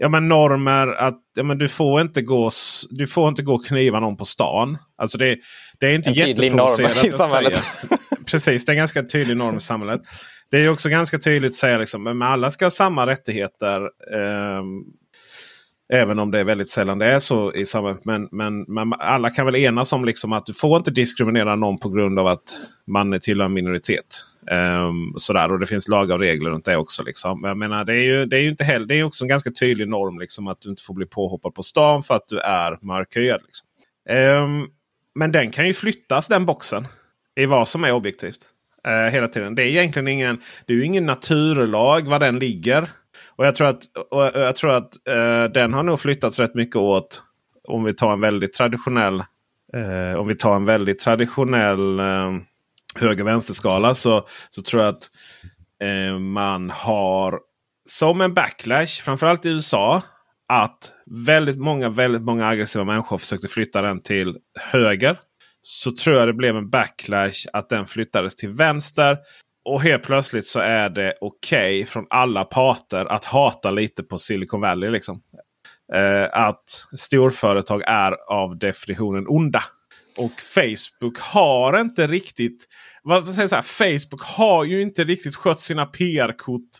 Ja 0.00 0.08
men 0.08 0.28
normer 0.28 0.86
att 0.86 1.20
ja, 1.36 1.42
men 1.42 1.58
du, 1.58 1.68
får 1.68 2.00
inte 2.00 2.22
gå, 2.22 2.50
du 2.90 3.06
får 3.06 3.28
inte 3.28 3.42
gå 3.42 3.54
och 3.54 3.66
kniva 3.66 4.00
någon 4.00 4.16
på 4.16 4.24
stan. 4.24 4.78
Alltså 4.96 5.18
det, 5.18 5.38
det 5.80 5.86
är 5.86 5.94
inte 5.94 6.10
jätteprovocerande 6.10 7.08
i 7.08 7.12
samhället. 7.12 7.62
Precis, 8.26 8.64
det 8.64 8.70
är 8.70 8.74
en 8.74 8.78
ganska 8.78 9.02
tydlig 9.02 9.36
norm 9.36 9.56
i 9.56 9.60
samhället. 9.60 10.00
Det 10.50 10.64
är 10.64 10.68
också 10.70 10.88
ganska 10.88 11.18
tydligt 11.18 11.50
att 11.50 11.54
säga 11.54 11.78
liksom, 11.78 12.02
men 12.02 12.22
alla 12.22 12.50
ska 12.50 12.64
ha 12.64 12.70
samma 12.70 13.06
rättigheter. 13.06 13.80
Eh, 14.14 14.62
Även 15.92 16.18
om 16.18 16.30
det 16.30 16.40
är 16.40 16.44
väldigt 16.44 16.70
sällan 16.70 16.98
det 16.98 17.06
är 17.06 17.18
så 17.18 17.52
i 17.54 17.66
samhället. 17.66 18.04
Men, 18.04 18.28
men, 18.30 18.62
men, 18.62 18.92
alla 18.92 19.30
kan 19.30 19.46
väl 19.46 19.56
enas 19.56 19.92
om 19.92 20.04
liksom 20.04 20.32
att 20.32 20.46
du 20.46 20.54
får 20.54 20.76
inte 20.76 20.90
diskriminera 20.90 21.56
någon 21.56 21.78
på 21.78 21.88
grund 21.88 22.18
av 22.18 22.26
att 22.26 22.42
man 22.86 23.20
tillhör 23.20 23.46
en 23.46 23.52
minoritet. 23.52 24.24
Um, 24.50 25.14
sådär. 25.16 25.52
Och 25.52 25.58
det 25.58 25.66
finns 25.66 25.88
lagar 25.88 26.14
och 26.14 26.20
regler 26.20 26.50
runt 26.50 26.64
det 26.64 26.76
också. 26.76 27.02
Liksom. 27.02 27.40
Men 27.40 27.48
jag 27.48 27.56
menar, 27.58 27.84
det 27.84 27.94
är 27.94 28.02
ju, 28.02 28.24
det 28.24 28.36
är 28.36 28.40
ju 28.40 28.50
inte 28.50 28.64
heller, 28.64 28.86
det 28.86 28.94
är 28.94 29.04
också 29.04 29.24
en 29.24 29.28
ganska 29.28 29.50
tydlig 29.50 29.88
norm 29.88 30.18
liksom, 30.18 30.46
att 30.48 30.60
du 30.60 30.70
inte 30.70 30.82
får 30.82 30.94
bli 30.94 31.06
påhoppad 31.06 31.54
på 31.54 31.62
stan 31.62 32.02
för 32.02 32.14
att 32.14 32.28
du 32.28 32.38
är 32.38 32.78
mörkhyad. 32.82 33.40
Liksom. 33.44 33.66
Um, 34.16 34.68
men 35.14 35.32
den 35.32 35.50
kan 35.50 35.66
ju 35.66 35.74
flyttas 35.74 36.28
den 36.28 36.46
boxen. 36.46 36.86
I 37.36 37.46
vad 37.46 37.68
som 37.68 37.84
är 37.84 37.92
objektivt. 37.92 38.40
Uh, 38.88 39.12
hela 39.12 39.28
tiden. 39.28 39.54
Det 39.54 39.62
är 39.62 39.66
egentligen 39.66 40.08
ingen, 40.08 40.40
det 40.66 40.72
är 40.72 40.76
ju 40.76 40.84
ingen 40.84 41.06
naturlag 41.06 42.08
var 42.08 42.18
den 42.18 42.38
ligger. 42.38 42.88
Och 43.38 43.46
jag 43.46 43.54
tror 43.54 43.68
att, 43.68 43.82
och 44.10 44.22
jag 44.34 44.56
tror 44.56 44.70
att 44.70 45.08
eh, 45.08 45.44
den 45.44 45.74
har 45.74 45.82
nog 45.82 46.00
flyttats 46.00 46.40
rätt 46.40 46.54
mycket 46.54 46.76
åt 46.76 47.22
om 47.68 47.84
vi 47.84 47.94
tar 47.94 48.12
en 48.12 48.20
väldigt 48.20 48.52
traditionell 48.52 49.22
eh, 49.74 50.18
om 50.18 50.28
vi 50.28 50.34
tar 50.34 50.56
en 50.56 50.64
väldigt 50.64 50.98
traditionell 50.98 51.98
eh, 51.98 52.34
höger-vänster-skala 52.94 53.94
så, 53.94 54.26
så 54.50 54.62
tror 54.62 54.82
jag 54.82 54.94
att 54.94 55.10
eh, 55.82 56.18
man 56.18 56.70
har 56.70 57.40
som 57.88 58.20
en 58.20 58.34
backlash, 58.34 59.02
framförallt 59.02 59.46
i 59.46 59.48
USA, 59.48 60.02
att 60.48 60.92
väldigt 61.26 61.58
många, 61.58 61.88
väldigt 61.88 62.22
många 62.22 62.46
aggressiva 62.48 62.84
människor 62.84 63.18
försökte 63.18 63.48
flytta 63.48 63.82
den 63.82 64.02
till 64.02 64.36
höger. 64.60 65.20
Så 65.62 65.92
tror 65.92 66.16
jag 66.16 66.28
det 66.28 66.32
blev 66.32 66.56
en 66.56 66.70
backlash 66.70 67.46
att 67.52 67.68
den 67.68 67.86
flyttades 67.86 68.36
till 68.36 68.48
vänster. 68.48 69.18
Och 69.68 69.82
helt 69.82 70.02
plötsligt 70.02 70.46
så 70.46 70.60
är 70.60 70.88
det 70.90 71.14
okej 71.20 71.80
okay 71.80 71.86
från 71.86 72.06
alla 72.10 72.44
parter 72.44 73.04
att 73.06 73.24
hata 73.24 73.70
lite 73.70 74.02
på 74.02 74.18
Silicon 74.18 74.60
Valley. 74.60 74.90
Liksom. 74.90 75.22
Eh, 75.94 76.24
att 76.32 76.86
storföretag 76.98 77.82
är 77.86 78.32
av 78.32 78.58
definitionen 78.58 79.24
onda. 79.28 79.62
Och 80.16 80.40
Facebook 80.40 81.18
har 81.18 81.80
inte 81.80 82.06
riktigt... 82.06 82.66
Vad 83.02 83.34
säger 83.34 83.48
så 83.48 83.56
här, 83.56 83.62
Facebook 83.62 84.22
har 84.22 84.64
ju 84.64 84.82
inte 84.82 85.04
riktigt 85.04 85.36
skött 85.36 85.60
sina 85.60 85.86
PR-kort 85.86 86.70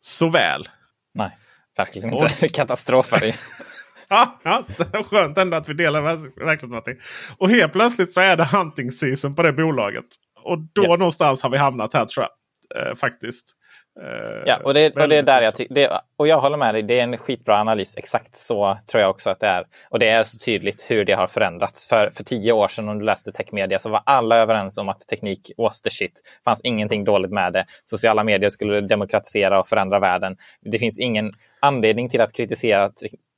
så 0.00 0.28
väl. 0.28 0.68
Nej, 1.14 1.30
verkligen 1.76 2.12
inte. 2.12 2.24
Och, 2.44 2.52
Katastrof 2.52 3.12
är 3.12 3.20
det 3.20 3.34
ja, 4.08 4.40
ja, 4.42 4.64
skönt 5.10 5.38
ändå 5.38 5.56
att 5.56 5.68
vi 5.68 5.74
delar 5.74 6.02
verkligheten. 6.46 6.96
Och 7.38 7.50
helt 7.50 7.72
plötsligt 7.72 8.12
så 8.12 8.20
är 8.20 8.36
det 8.36 8.44
hunting 8.44 8.90
season 8.90 9.34
på 9.34 9.42
det 9.42 9.52
bolaget. 9.52 10.06
Och 10.46 10.58
då 10.58 10.84
ja. 10.84 10.96
någonstans 10.96 11.42
har 11.42 11.50
vi 11.50 11.56
hamnat 11.56 11.94
här 11.94 12.04
tror 12.04 12.26
jag. 12.26 12.30
Eh, 12.74 12.94
faktiskt. 12.94 13.56
Eh, 14.02 14.42
ja, 14.46 14.56
och 14.64 14.74
det, 14.74 14.96
och 14.96 15.08
det 15.08 15.16
är 15.16 15.22
där 15.22 15.42
jag 15.42 15.54
tycker, 15.54 15.90
och 16.16 16.28
jag 16.28 16.40
håller 16.40 16.56
med 16.56 16.74
dig, 16.74 16.82
det 16.82 17.00
är 17.00 17.02
en 17.02 17.16
skitbra 17.16 17.58
analys. 17.60 17.96
Exakt 17.96 18.36
så 18.36 18.78
tror 18.90 19.00
jag 19.00 19.10
också 19.10 19.30
att 19.30 19.40
det 19.40 19.46
är. 19.46 19.64
Och 19.90 19.98
det 19.98 20.08
är 20.08 20.24
så 20.24 20.38
tydligt 20.38 20.84
hur 20.88 21.04
det 21.04 21.12
har 21.12 21.26
förändrats. 21.26 21.86
För, 21.86 22.10
för 22.10 22.24
tio 22.24 22.52
år 22.52 22.68
sedan 22.68 22.88
om 22.88 22.98
du 22.98 23.04
läste 23.04 23.32
techmedia 23.32 23.78
så 23.78 23.90
var 23.90 24.02
alla 24.06 24.36
överens 24.36 24.78
om 24.78 24.88
att 24.88 25.00
teknik 25.00 25.50
was 25.56 25.82
the 25.82 25.90
shit. 25.90 26.12
Det 26.14 26.44
fanns 26.44 26.60
ingenting 26.60 27.04
dåligt 27.04 27.30
med 27.30 27.52
det. 27.52 27.66
Sociala 27.84 28.24
medier 28.24 28.50
skulle 28.50 28.80
demokratisera 28.80 29.60
och 29.60 29.68
förändra 29.68 29.98
världen. 29.98 30.36
Det 30.60 30.78
finns 30.78 30.98
ingen 30.98 31.32
anledning 31.60 32.08
till 32.08 32.20
att 32.20 32.32
kritisera 32.32 32.90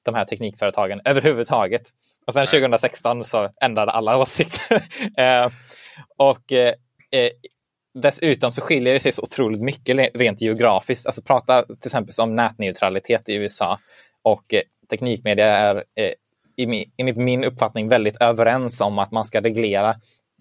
de 0.04 0.14
här 0.14 0.24
teknikföretagen 0.24 1.00
överhuvudtaget. 1.04 1.82
Och 2.26 2.34
sen 2.34 2.46
2016 2.46 3.24
så 3.24 3.48
ändrade 3.60 3.92
alla 3.92 4.18
åsikter. 4.18 4.82
eh, 5.16 5.50
och 6.16 6.52
eh, 7.12 7.30
dessutom 7.94 8.52
så 8.52 8.60
skiljer 8.60 8.94
det 8.94 9.00
sig 9.00 9.12
så 9.12 9.22
otroligt 9.22 9.60
mycket 9.60 10.10
rent 10.14 10.40
geografiskt. 10.40 11.06
Alltså 11.06 11.22
prata 11.22 11.62
till 11.62 11.88
exempel 11.88 12.12
om 12.22 12.36
nätneutralitet 12.36 13.28
i 13.28 13.34
USA 13.34 13.78
och 14.22 14.54
eh, 14.54 14.60
teknikmedia 14.90 15.46
är 15.46 15.76
eh, 15.76 16.12
enligt 16.98 17.16
min 17.16 17.44
uppfattning 17.44 17.88
väldigt 17.88 18.16
överens 18.16 18.80
om 18.80 18.98
att 18.98 19.10
man 19.10 19.24
ska 19.24 19.40
reglera 19.40 19.90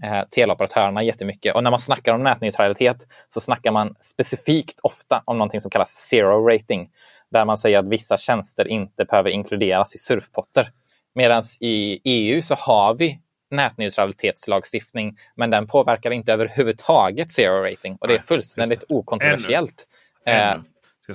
eh, 0.03 0.21
teleoperatörerna 0.31 1.03
jättemycket. 1.03 1.55
Och 1.55 1.63
när 1.63 1.71
man 1.71 1.79
snackar 1.79 2.13
om 2.13 2.23
nätneutralitet 2.23 3.07
så 3.29 3.41
snackar 3.41 3.71
man 3.71 3.95
specifikt 3.99 4.79
ofta 4.83 5.23
om 5.25 5.37
någonting 5.37 5.61
som 5.61 5.71
kallas 5.71 5.89
zero 5.89 6.47
rating, 6.47 6.89
där 7.31 7.45
man 7.45 7.57
säger 7.57 7.79
att 7.79 7.87
vissa 7.87 8.17
tjänster 8.17 8.67
inte 8.67 9.05
behöver 9.05 9.29
inkluderas 9.29 9.95
i 9.95 9.97
surfpotter. 9.97 10.67
Medan 11.15 11.43
i 11.59 12.01
EU 12.03 12.41
så 12.41 12.55
har 12.55 12.95
vi 12.95 13.19
nätneutralitetslagstiftning, 13.51 15.17
men 15.35 15.49
den 15.49 15.67
påverkar 15.67 16.11
inte 16.11 16.33
överhuvudtaget 16.33 17.31
zero 17.31 17.63
rating 17.63 17.97
och 18.01 18.07
det 18.07 18.15
är 18.15 18.21
fullständigt 18.21 18.79
det. 18.79 18.95
okontroversiellt. 18.95 19.87
Ännu. 20.25 20.39
Ännu. 20.39 20.63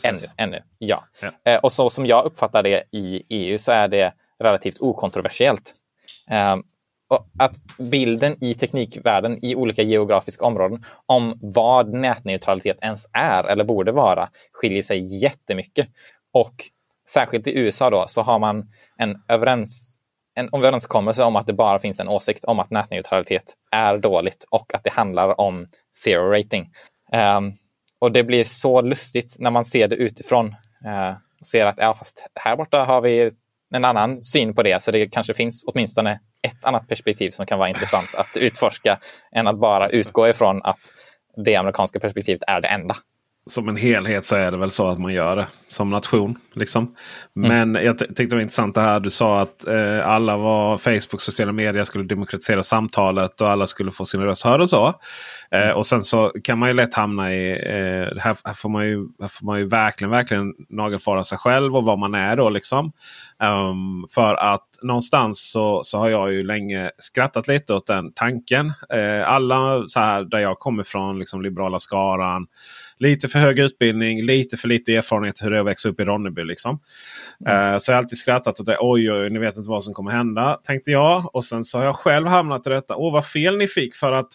Eh, 0.05 0.11
ännu, 0.11 0.19
ännu, 0.37 0.63
ja. 0.79 1.05
ja. 1.21 1.53
Eh, 1.53 1.61
och 1.61 1.73
så 1.73 1.91
som 1.91 2.07
jag 2.07 2.25
uppfattar 2.25 2.63
det 2.63 2.83
i 2.91 3.23
EU 3.29 3.59
så 3.59 3.73
är 3.73 3.89
det 3.89 4.13
relativt 4.39 4.81
okontroversiellt. 4.81 5.75
Eh, 6.31 6.57
och 7.09 7.27
att 7.39 7.55
bilden 7.79 8.45
i 8.45 8.55
teknikvärlden 8.55 9.45
i 9.45 9.55
olika 9.55 9.83
geografiska 9.83 10.45
områden 10.45 10.85
om 11.07 11.39
vad 11.43 11.93
nätneutralitet 11.93 12.79
ens 12.83 13.07
är 13.13 13.45
eller 13.45 13.65
borde 13.65 13.93
vara 13.93 14.29
skiljer 14.53 14.83
sig 14.83 15.23
jättemycket. 15.23 15.89
Och 16.33 16.55
särskilt 17.09 17.47
i 17.47 17.59
USA 17.59 17.91
då 17.91 18.05
så 18.09 18.23
har 18.23 18.39
man 18.39 18.73
en 18.99 19.23
överens 19.29 19.92
en 20.35 20.49
överenskommelse 20.53 21.25
om 21.25 21.37
att 21.37 21.47
det 21.47 21.53
bara 21.53 21.79
finns 21.79 22.01
en 22.01 22.09
åsikt 22.09 22.45
om 22.45 22.59
att 22.59 22.71
nätneutralitet 22.71 23.45
är 23.71 23.99
dåligt 23.99 24.45
och 24.51 24.75
att 24.75 24.85
det 24.85 24.93
handlar 24.93 25.41
om 25.41 25.67
zero 25.97 26.31
rating. 26.31 26.71
Um, 27.37 27.53
och 28.01 28.13
det 28.13 28.25
blir 28.25 28.45
så 28.45 28.81
lustigt 28.81 29.37
när 29.39 29.51
man 29.51 29.65
ser 29.65 29.89
det 29.89 29.97
utifrån. 29.97 30.47
Uh, 30.87 31.17
och 31.41 31.47
ser 31.47 31.67
att 31.67 31.79
ja, 31.79 31.95
fast 31.95 32.29
här 32.35 32.57
borta 32.57 32.85
har 32.85 33.01
vi 33.01 33.31
en 33.75 33.85
annan 33.85 34.23
syn 34.23 34.55
på 34.55 34.63
det, 34.63 34.83
så 34.83 34.91
det 34.91 35.09
kanske 35.09 35.35
finns 35.35 35.65
åtminstone 35.67 36.21
ett 36.43 36.65
annat 36.65 36.89
perspektiv 36.89 37.31
som 37.31 37.47
kan 37.47 37.59
vara 37.59 37.69
intressant 37.69 38.15
att 38.15 38.37
utforska 38.37 38.99
än 39.33 39.47
att 39.47 39.59
bara 39.59 39.89
utgå 39.89 40.29
ifrån 40.29 40.63
att 40.63 40.81
det 41.45 41.57
amerikanska 41.57 42.01
perspektivet 42.01 42.43
är 42.47 42.61
det 42.61 42.69
enda. 42.69 42.97
Som 43.47 43.69
en 43.69 43.77
helhet 43.77 44.27
så 44.27 44.37
är 44.37 44.51
det 44.51 44.57
väl 44.57 44.71
så 44.71 44.89
att 44.89 44.99
man 44.99 45.13
gör 45.13 45.37
det 45.37 45.47
som 45.69 45.91
nation. 45.91 46.39
Liksom. 46.55 46.95
Mm. 47.37 47.73
Men 47.73 47.85
jag 47.85 47.99
tyckte 47.99 48.25
det 48.25 48.35
var 48.35 48.41
intressant 48.41 48.75
det 48.75 48.81
här 48.81 49.01
du 49.01 49.11
sa 49.11 49.41
att 49.41 49.67
eh, 49.67 50.09
alla 50.09 50.37
var 50.37 50.79
Facebook 50.79 51.21
sociala 51.21 51.53
medier 51.53 51.85
skulle 51.85 52.05
demokratisera 52.05 52.63
samtalet 52.63 53.41
och 53.41 53.49
alla 53.49 53.67
skulle 53.67 53.91
få 53.91 54.05
sin 54.05 54.21
röst 54.21 54.43
hörd 54.43 54.61
och 54.61 54.69
så. 54.69 54.95
Eh, 55.51 55.71
och 55.71 55.87
sen 55.87 56.03
så 56.03 56.33
kan 56.45 56.59
man 56.59 56.69
ju 56.69 56.75
lätt 56.75 56.95
hamna 56.95 57.35
i, 57.35 57.51
eh, 57.51 58.21
här, 58.21 58.37
här, 58.45 58.55
får 58.55 58.69
man 58.69 58.85
ju, 58.85 59.09
här 59.21 59.29
får 59.29 59.47
man 59.47 59.59
ju 59.59 59.69
verkligen, 59.69 60.11
verkligen 60.11 60.53
nagelfara 60.69 61.25
sig 61.25 61.39
själv 61.39 61.77
och 61.77 61.85
vad 61.85 61.99
man 61.99 62.15
är 62.15 62.37
då. 62.37 62.51
liksom. 62.51 62.93
Um, 63.43 64.07
för 64.15 64.35
att 64.35 64.69
någonstans 64.83 65.51
så, 65.51 65.81
så 65.83 65.99
har 65.99 66.09
jag 66.09 66.33
ju 66.33 66.43
länge 66.43 66.91
skrattat 66.99 67.49
lite 67.49 67.75
åt 67.75 67.87
den 67.87 68.13
tanken. 68.13 68.73
Eh, 68.91 69.31
alla 69.31 69.85
så 69.87 70.01
här 70.01 70.25
där 70.25 70.39
jag 70.39 70.59
kommer 70.59 70.83
ifrån, 70.83 71.19
liksom 71.19 71.43
liberala 71.43 71.79
skaran. 71.79 72.47
Lite 73.03 73.29
för 73.29 73.39
hög 73.39 73.59
utbildning, 73.59 74.23
lite 74.23 74.57
för 74.57 74.69
lite 74.69 74.95
erfarenhet 74.95 75.43
hur 75.43 75.51
det 75.51 75.57
är 75.57 75.61
att 75.61 75.67
växa 75.67 75.89
upp 75.89 76.01
i 76.01 76.05
Ronneby. 76.05 76.45
Liksom. 76.45 76.81
Eh, 77.49 77.79
så 77.79 77.91
jag 77.91 77.97
har 77.97 78.03
alltid 78.03 78.19
skrattat 78.19 78.61
åt 78.61 78.67
det. 78.67 78.77
Oj, 78.81 79.13
oj, 79.13 79.31
ni 79.31 79.39
vet 79.39 79.57
inte 79.57 79.71
vad 79.71 79.85
som 79.85 79.95
kommer 79.95 80.11
hända. 80.11 80.61
Tänkte 80.65 80.91
jag. 80.91 81.35
Och 81.37 81.45
sen 81.45 81.65
så 81.65 81.79
har 81.79 81.85
jag 81.85 81.97
själv 81.97 82.29
hamnat 82.29 82.67
i 82.67 82.71
detta. 82.71 82.97
Åh, 82.97 83.13
vad 83.13 83.27
fel 83.27 83.59
ni 83.59 83.69
fick. 83.69 83.95
För 83.95 84.13
att 84.13 84.29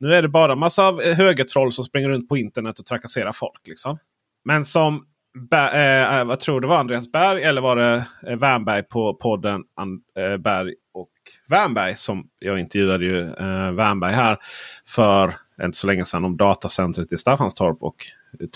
nu 0.00 0.14
är 0.14 0.22
det 0.22 0.28
bara 0.28 0.54
massa 0.54 0.88
eh, 0.88 1.16
högertroll 1.16 1.72
som 1.72 1.84
springer 1.84 2.08
runt 2.08 2.28
på 2.28 2.36
internet 2.36 2.78
och 2.78 2.86
trakasserar 2.86 3.32
folk. 3.32 3.66
Liksom. 3.66 3.98
Men 4.44 4.64
som 4.64 5.04
Ba- 5.50 5.72
eh, 5.72 6.24
vad 6.24 6.40
tror 6.40 6.60
det 6.60 6.66
var 6.66 6.76
Andreas 6.78 7.12
Berg 7.12 7.42
eller 7.42 7.60
var 7.60 7.76
det 7.76 8.04
eh, 8.26 8.38
Wernberg 8.38 8.82
på 8.82 9.14
podden 9.14 9.62
An 9.76 10.00
eh, 10.18 10.36
Berg 10.36 10.74
och 10.94 11.10
Wernberg. 11.48 11.96
Som 11.96 12.28
jag 12.38 12.60
intervjuade 12.60 13.04
ju 13.04 13.20
eh, 13.20 13.72
Wernberg 13.72 14.12
här 14.12 14.38
för 14.86 15.34
inte 15.66 15.78
så 15.78 15.86
länge 15.86 16.04
sedan 16.04 16.24
om 16.24 16.36
datacentret 16.36 17.12
i 17.12 17.18
Staffanstorp 17.18 17.82
och 17.82 18.06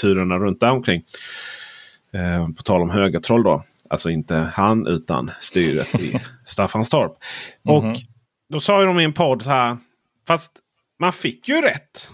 turerna 0.00 0.38
runt 0.38 0.62
omkring. 0.62 1.02
Eh, 2.12 2.48
på 2.48 2.62
tal 2.62 2.82
om 2.82 2.90
högertroll 2.90 3.42
då. 3.42 3.64
Alltså 3.90 4.10
inte 4.10 4.50
han 4.54 4.86
utan 4.86 5.30
styret 5.40 6.00
i 6.00 6.18
Staffanstorp. 6.44 7.12
Och 7.64 7.84
då 8.48 8.60
sa 8.60 8.80
ju 8.80 8.86
de 8.86 9.00
i 9.00 9.04
en 9.04 9.12
podd 9.12 9.42
så 9.42 9.50
här. 9.50 9.76
Fast 10.26 10.52
man 11.00 11.12
fick 11.12 11.48
ju 11.48 11.60
rätt. 11.60 12.08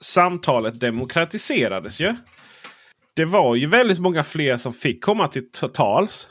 Samtalet 0.00 0.80
demokratiserades 0.80 2.00
ju. 2.00 2.14
Det 3.14 3.24
var 3.24 3.54
ju 3.54 3.66
väldigt 3.66 3.98
många 3.98 4.24
fler 4.24 4.56
som 4.56 4.72
fick 4.72 5.04
komma 5.04 5.28
till 5.28 5.50
tals. 5.72 6.28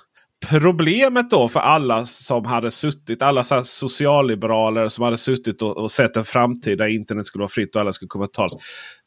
Problemet 0.49 1.29
då 1.29 1.47
för 1.47 1.59
alla 1.59 2.05
som 2.05 2.45
hade 2.45 2.71
suttit, 2.71 3.21
alla 3.21 3.43
så 3.43 3.63
socialliberaler 3.63 4.87
som 4.87 5.03
hade 5.03 5.17
suttit 5.17 5.61
och, 5.61 5.77
och 5.77 5.91
sett 5.91 6.17
en 6.17 6.25
framtid 6.25 6.77
där 6.77 6.87
internet 6.87 7.27
skulle 7.27 7.41
vara 7.41 7.49
fritt 7.49 7.75
och 7.75 7.81
alla 7.81 7.93
skulle 7.93 8.09
komma 8.09 8.25
till 8.27 8.33
tals. 8.33 8.53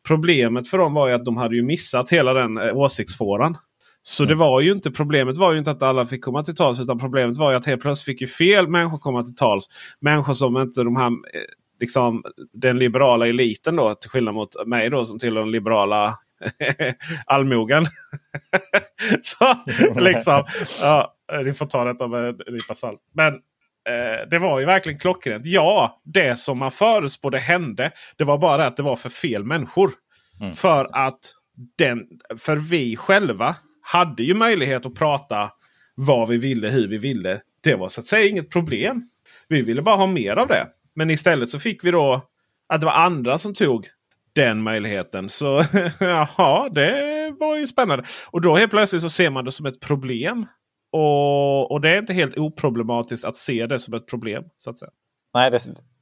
Problemet 0.07 0.69
för 0.69 0.79
dem 0.79 0.95
var 0.95 1.09
ju 1.09 1.15
att 1.15 1.25
de 1.25 1.37
hade 1.37 1.57
ju 1.57 1.63
missat 1.63 2.11
hela 2.11 2.33
den 2.33 2.59
eh, 2.59 2.77
åsiktsfåran. 2.77 3.57
Så 4.03 4.25
det 4.25 4.35
var 4.35 4.61
ju 4.61 4.73
inte 4.73 4.91
problemet 4.91 5.37
var 5.37 5.53
ju 5.53 5.59
inte 5.59 5.71
att 5.71 5.83
alla 5.83 6.07
fick 6.07 6.25
komma 6.25 6.43
till 6.43 6.55
tals. 6.55 6.81
Utan 6.81 6.99
problemet 6.99 7.37
var 7.37 7.51
ju 7.51 7.57
att 7.57 7.67
helt 7.67 7.83
plötsligt 7.83 8.15
fick 8.15 8.21
ju 8.21 8.27
fel 8.27 8.69
människor 8.69 8.99
komma 8.99 9.23
till 9.23 9.37
tals. 9.37 9.67
Människor 10.01 10.35
som 10.35 10.57
inte 10.57 10.83
de 10.83 10.97
här, 10.97 11.07
eh, 11.07 11.13
liksom, 11.81 12.23
den 12.53 12.79
liberala 12.79 13.27
eliten 13.29 13.77
då. 13.77 13.95
Till 13.95 14.11
skillnad 14.11 14.35
mot 14.35 14.67
mig 14.67 14.91
då 14.91 15.05
som 15.05 15.19
tillhör 15.19 15.43
den 15.43 15.51
liberala 15.51 16.15
allmogen. 17.27 17.87
så 19.23 19.55
liksom, 20.01 20.45
ja, 20.81 21.14
ni 21.45 21.55
får 21.55 21.67
ta 21.67 21.85
detta 21.85 22.09
med 22.09 22.29
en 22.29 22.55
nypa 22.55 22.75
salt. 22.75 23.01
Men 23.13 23.35
eh, 23.89 24.29
det 24.31 24.39
var 24.39 24.61
ju 24.61 24.67
verkligen 24.67 24.99
klockrent. 24.99 25.47
Ja, 25.47 26.01
det 26.05 26.39
som 26.39 26.59
man 26.59 26.71
förutspådde 26.71 27.39
hände. 27.39 27.91
Det 28.17 28.25
var 28.25 28.39
bara 28.39 28.57
det 28.57 28.67
att 28.67 28.77
det 28.77 28.83
var 28.83 28.97
för 28.97 29.09
fel 29.09 29.45
människor. 29.45 29.93
för 30.55 30.85
att 30.93 31.21
den, 31.79 32.07
för 32.39 32.57
vi 32.57 32.97
själva 32.97 33.57
hade 33.83 34.23
ju 34.23 34.35
möjlighet 34.35 34.87
att 34.87 34.95
prata 34.95 35.51
vad 35.95 36.29
vi 36.29 36.37
ville, 36.37 36.69
hur 36.69 36.89
vi 36.89 36.99
ville. 36.99 37.41
Det 37.61 37.75
var 37.75 37.89
så 37.89 38.01
att 38.01 38.07
säga 38.07 38.29
inget 38.29 38.51
problem. 38.51 39.09
Vi 39.49 39.63
ville 39.63 39.83
bara 39.83 39.97
ha 39.97 40.07
mer 40.07 40.37
av 40.37 40.49
det. 40.49 40.67
Men 40.95 41.11
istället 41.11 41.51
så 41.51 41.59
fick 41.61 41.85
vi 41.85 41.91
då 41.91 42.23
att 42.69 42.81
det 42.81 42.87
var 42.87 42.93
andra 42.93 43.39
som 43.39 43.55
tog 43.55 43.89
den 44.33 44.63
möjligheten. 44.63 45.29
Så 45.29 45.63
jaha, 46.01 46.69
det 46.69 47.35
var 47.41 47.57
ju 47.57 47.67
spännande. 47.67 48.05
Och 48.31 48.41
då 48.41 48.57
helt 48.57 48.71
plötsligt 48.71 49.03
så 49.03 49.11
ser 49.11 49.31
man 49.31 49.45
det 49.45 49.53
som 49.53 49.67
ett 49.67 49.81
problem. 49.81 50.47
Och, 50.97 51.71
och 51.71 51.81
det 51.81 51.91
är 51.91 51.99
inte 51.99 52.13
helt 52.13 52.39
oproblematiskt 52.39 53.25
att 53.25 53.37
se 53.37 53.67
det 53.67 53.79
som 53.79 53.95
ett 53.95 54.07
problem. 54.07 54.45
så 54.57 54.71
att 54.71 54.79
säga. 54.79 54.91
Nej, 55.35 55.51
det, 55.51 55.59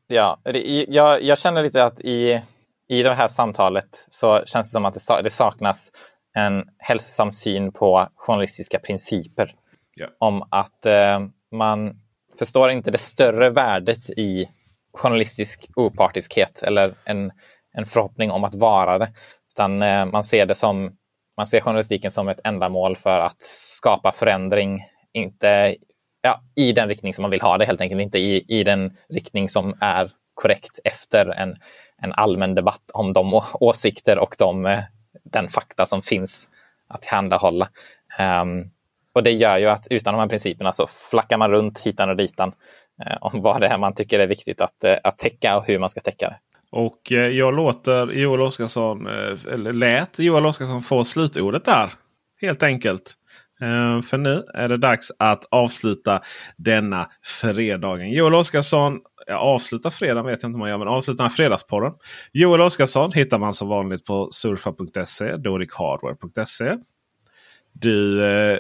ja, 0.07 0.41
det, 0.45 0.87
jag, 0.89 1.23
jag 1.23 1.39
känner 1.39 1.63
lite 1.63 1.85
att 1.85 2.01
i, 2.01 2.41
i 2.89 3.03
det 3.03 3.15
här 3.15 3.29
samtalet 3.29 4.07
så 4.09 4.43
känns 4.45 4.69
det 4.69 4.73
som 4.73 4.85
att 4.85 4.95
det, 4.95 5.23
det 5.23 5.31
saknas 5.31 5.91
en 6.35 6.65
hälsosam 6.79 7.33
syn 7.33 7.73
på 7.73 8.09
journalistiska 8.17 8.79
principer. 8.79 9.55
Ja. 9.95 10.07
Om 10.19 10.49
att 10.51 10.87
eh, 10.87 11.21
man 11.53 12.01
förstår 12.39 12.71
inte 12.71 12.91
det 12.91 12.99
större 12.99 13.51
värdet 13.51 14.11
i 14.11 14.49
journalistisk 14.95 15.71
opartiskhet 15.77 16.63
eller 16.63 16.95
en, 17.05 17.33
en 17.73 17.87
förhoppning 17.87 18.31
om 18.31 18.45
att 18.45 18.55
vara 18.55 18.99
det. 18.99 19.13
Utan 19.55 19.83
eh, 19.83 20.07
man 20.07 20.25
ser 20.25 20.47
det 20.47 20.55
som 20.55 20.97
man 21.37 21.47
ser 21.47 21.61
journalistiken 21.61 22.11
som 22.11 22.29
ett 22.29 22.41
ändamål 22.45 22.97
för 22.97 23.19
att 23.19 23.43
skapa 23.43 24.13
förändring, 24.13 24.85
inte 25.13 25.77
ja, 26.23 26.41
i 26.55 26.73
den 26.73 26.89
riktning 26.89 27.15
som 27.15 27.23
man 27.23 27.31
vill 27.31 27.41
ha 27.41 27.59
det 27.59 27.65
helt 27.65 27.81
enkelt, 27.81 28.01
inte 28.01 28.19
i, 28.19 28.45
i 28.49 28.65
den 28.65 28.97
riktning 29.09 29.49
som 29.49 29.75
är 29.81 30.11
korrekt 30.35 30.79
efter 30.85 31.27
en, 31.27 31.57
en 31.99 32.13
allmän 32.13 32.55
debatt 32.55 32.91
om 32.95 33.13
de 33.13 33.43
åsikter 33.55 34.19
och 34.19 34.35
de, 34.39 34.67
eh, 34.67 34.81
den 35.25 35.49
fakta 35.49 35.87
som 35.87 36.03
finns 36.03 36.51
att 36.89 37.03
tillhandahålla. 37.03 37.69
Um, 38.19 38.71
och 39.13 39.23
det 39.23 39.31
gör 39.31 39.59
ju 39.59 39.69
att 39.69 39.87
utan 39.91 40.15
de 40.15 40.21
här 40.21 40.29
principerna 40.29 40.73
så 40.73 40.87
flackar 40.87 41.39
man 41.39 41.51
runt 41.51 41.81
hitan 41.81 42.11
och 42.11 42.17
ditan 42.17 42.53
eh, 43.07 43.17
om 43.21 43.43
vad 43.43 43.61
det 43.61 43.67
är 43.67 43.79
man 43.79 43.95
tycker 43.95 44.19
är 44.19 44.27
viktigt 44.27 44.61
att, 44.61 44.85
eh, 44.85 44.97
att 45.05 45.19
täcka 45.19 45.57
och 45.57 45.67
hur 45.67 45.79
man 45.79 45.89
ska 45.89 46.01
täcka 46.01 46.29
det. 46.29 46.39
Och 46.73 47.13
eh, 47.13 47.29
jag 47.29 47.55
låter 47.55 48.13
Joel 48.13 48.41
Oscarsson, 48.41 49.07
eh, 49.07 49.53
eller 49.53 49.73
lät 49.73 50.19
Joel 50.19 50.47
Oscarsson 50.47 50.83
få 50.83 51.05
slutordet 51.05 51.65
där. 51.65 51.93
Helt 52.41 52.63
enkelt. 52.63 53.15
Eh, 53.61 54.03
för 54.03 54.19
nu 54.19 54.45
är 54.55 54.69
det 54.69 54.77
dags 54.77 55.13
att 55.19 55.45
avsluta 55.51 56.21
denna 56.57 57.11
fredagen. 57.43 58.11
Joel 58.11 58.35
Oscarsson, 58.35 59.01
ja, 59.27 59.39
avsluta 59.39 59.91
fredagen 59.91 60.27
vet 60.27 60.43
jag 60.43 60.49
inte 60.49 60.55
om 60.55 60.61
man 60.61 60.69
gör, 60.69 60.79
men 60.79 60.89
avsluta 60.89 61.31
fredagsporren. 61.31 61.93
Joel 62.33 62.61
Oscarsson 62.61 63.13
hittar 63.13 63.39
man 63.39 63.55
som 63.55 63.69
vanligt 63.69 64.05
på 64.05 64.29
surfa.se, 64.31 65.37
dorikhardware.se. 65.37 66.77
Du 67.73 68.25
eh, 68.25 68.59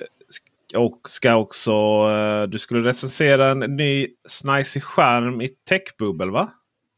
och 0.76 1.00
ska 1.08 1.36
också, 1.36 1.72
eh, 2.10 2.42
du 2.42 2.58
skulle 2.58 2.88
recensera 2.88 3.50
en 3.50 3.58
ny 3.58 4.08
snajsig 4.28 4.82
skärm 4.82 5.40
i 5.40 5.48
Techbubble 5.48 6.30
va? 6.30 6.48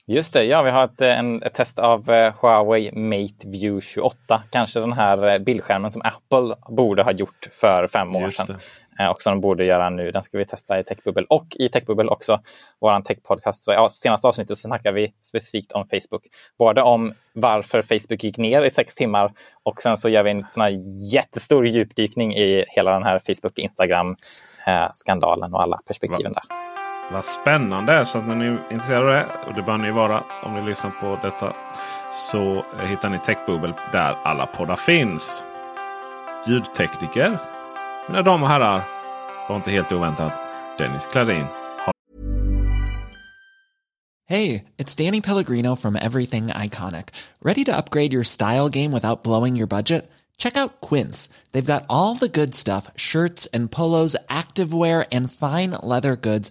Just 0.07 0.33
det, 0.33 0.45
ja, 0.45 0.63
vi 0.63 0.71
har 0.71 0.85
ett, 0.85 1.01
en, 1.01 1.43
ett 1.43 1.55
test 1.55 1.79
av 1.79 2.11
eh, 2.11 2.35
Huawei 2.43 2.93
Mate 2.93 3.49
View 3.49 3.81
28. 3.81 4.43
Kanske 4.51 4.81
den 4.81 4.93
här 4.93 5.29
eh, 5.29 5.39
bildskärmen 5.39 5.91
som 5.91 6.03
Apple 6.05 6.55
borde 6.69 7.03
ha 7.03 7.13
gjort 7.13 7.49
för 7.53 7.87
fem 7.87 8.17
år 8.17 8.31
sedan. 8.31 8.57
Eh, 8.99 9.09
och 9.09 9.23
som 9.23 9.33
de 9.33 9.41
borde 9.41 9.65
göra 9.65 9.91
nu. 9.91 10.11
Den 10.11 10.23
ska 10.23 10.39
vi 10.39 10.45
testa 10.45 10.81
i 10.81 10.85
Techbubble 10.85 11.27
och 11.29 11.47
i 11.59 11.69
Techbubble 11.69 12.09
också, 12.09 12.41
vår 12.81 13.01
techpodcast. 13.01 13.65
Så 13.65 13.73
i 13.73 13.75
ja, 13.75 13.89
senaste 13.89 14.29
avsnittet 14.29 14.59
så 14.59 14.69
snackar 14.69 14.93
vi 14.93 15.13
specifikt 15.21 15.73
om 15.73 15.87
Facebook. 15.89 16.23
Både 16.59 16.83
om 16.83 17.15
varför 17.33 17.83
Facebook 17.83 18.25
gick 18.25 18.39
ner 18.39 18.63
i 18.63 18.71
sex 18.71 18.95
timmar 18.95 19.33
och 19.63 19.83
sen 19.83 19.97
så 19.97 20.09
gör 20.09 20.23
vi 20.23 20.31
en 20.31 20.47
sån 20.49 20.63
här 20.63 20.81
jättestor 21.13 21.67
djupdykning 21.67 22.35
i 22.35 22.65
hela 22.69 22.93
den 22.93 23.03
här 23.03 23.19
Facebook, 23.19 23.59
Instagram, 23.59 24.17
eh, 24.67 24.87
skandalen 24.93 25.55
och 25.55 25.63
alla 25.63 25.81
perspektiven 25.87 26.33
där. 26.33 26.74
Vad 27.13 27.25
spännande! 27.25 28.05
Så 28.05 28.19
att 28.19 28.27
när 28.27 28.35
ni 28.35 28.47
är 28.47 28.59
intresserade 28.71 29.21
av 29.21 29.27
det, 29.27 29.49
och 29.49 29.55
det 29.55 29.63
bör 29.63 29.79
ni 29.79 29.91
vara 29.91 30.23
om 30.43 30.55
ni 30.55 30.63
lyssnar 30.63 30.91
på 30.91 31.19
detta, 31.23 31.53
så 32.13 32.65
hittar 32.89 33.11
ni 33.11 33.19
Techbubbel 33.19 33.73
där 33.93 34.17
alla 34.23 34.47
poddar 34.47 34.77
finns. 34.77 35.43
Ljudtekniker, 36.47 37.39
mina 38.09 38.23
damer 38.23 38.45
och 38.45 38.53
herrar, 38.53 38.83
var 39.49 39.57
inte 39.57 39.71
helt 39.71 39.93
oväntat 39.93 40.33
Dennis 40.79 41.07
Klarin. 41.07 41.47
Hej, 44.29 44.65
det 44.77 45.01
är 45.01 45.05
Danny 45.05 45.23
Pellegrino 45.23 45.77
från 45.77 45.97
Everything 45.97 46.53
Iconic. 46.65 47.05
Ready 47.45 47.65
to 47.65 47.73
upgrade 47.73 48.13
your 48.15 48.25
style 48.25 48.69
game 48.69 48.95
without 48.95 49.23
blowing 49.23 49.57
your 49.57 49.67
budget? 49.67 50.11
Check 50.39 50.57
out 50.57 50.81
Quince. 50.81 51.29
They've 51.53 51.73
got 51.73 51.85
all 51.89 52.17
the 52.17 52.29
good 52.29 52.55
stuff 52.55 52.91
shirts 52.97 53.49
and 53.53 53.71
polos, 53.71 54.17
activewear, 54.29 55.05
and 55.13 55.31
fine 55.31 55.71
leather 55.83 56.17
goods, 56.17 56.51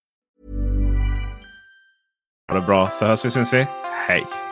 Ha 2.51 2.59
det 2.59 2.65
bra 2.65 2.89
så 2.89 3.05
hörs 3.05 3.25
vi 3.25 3.31
syns 3.31 3.53
vi. 3.53 3.67
Hej! 4.07 4.50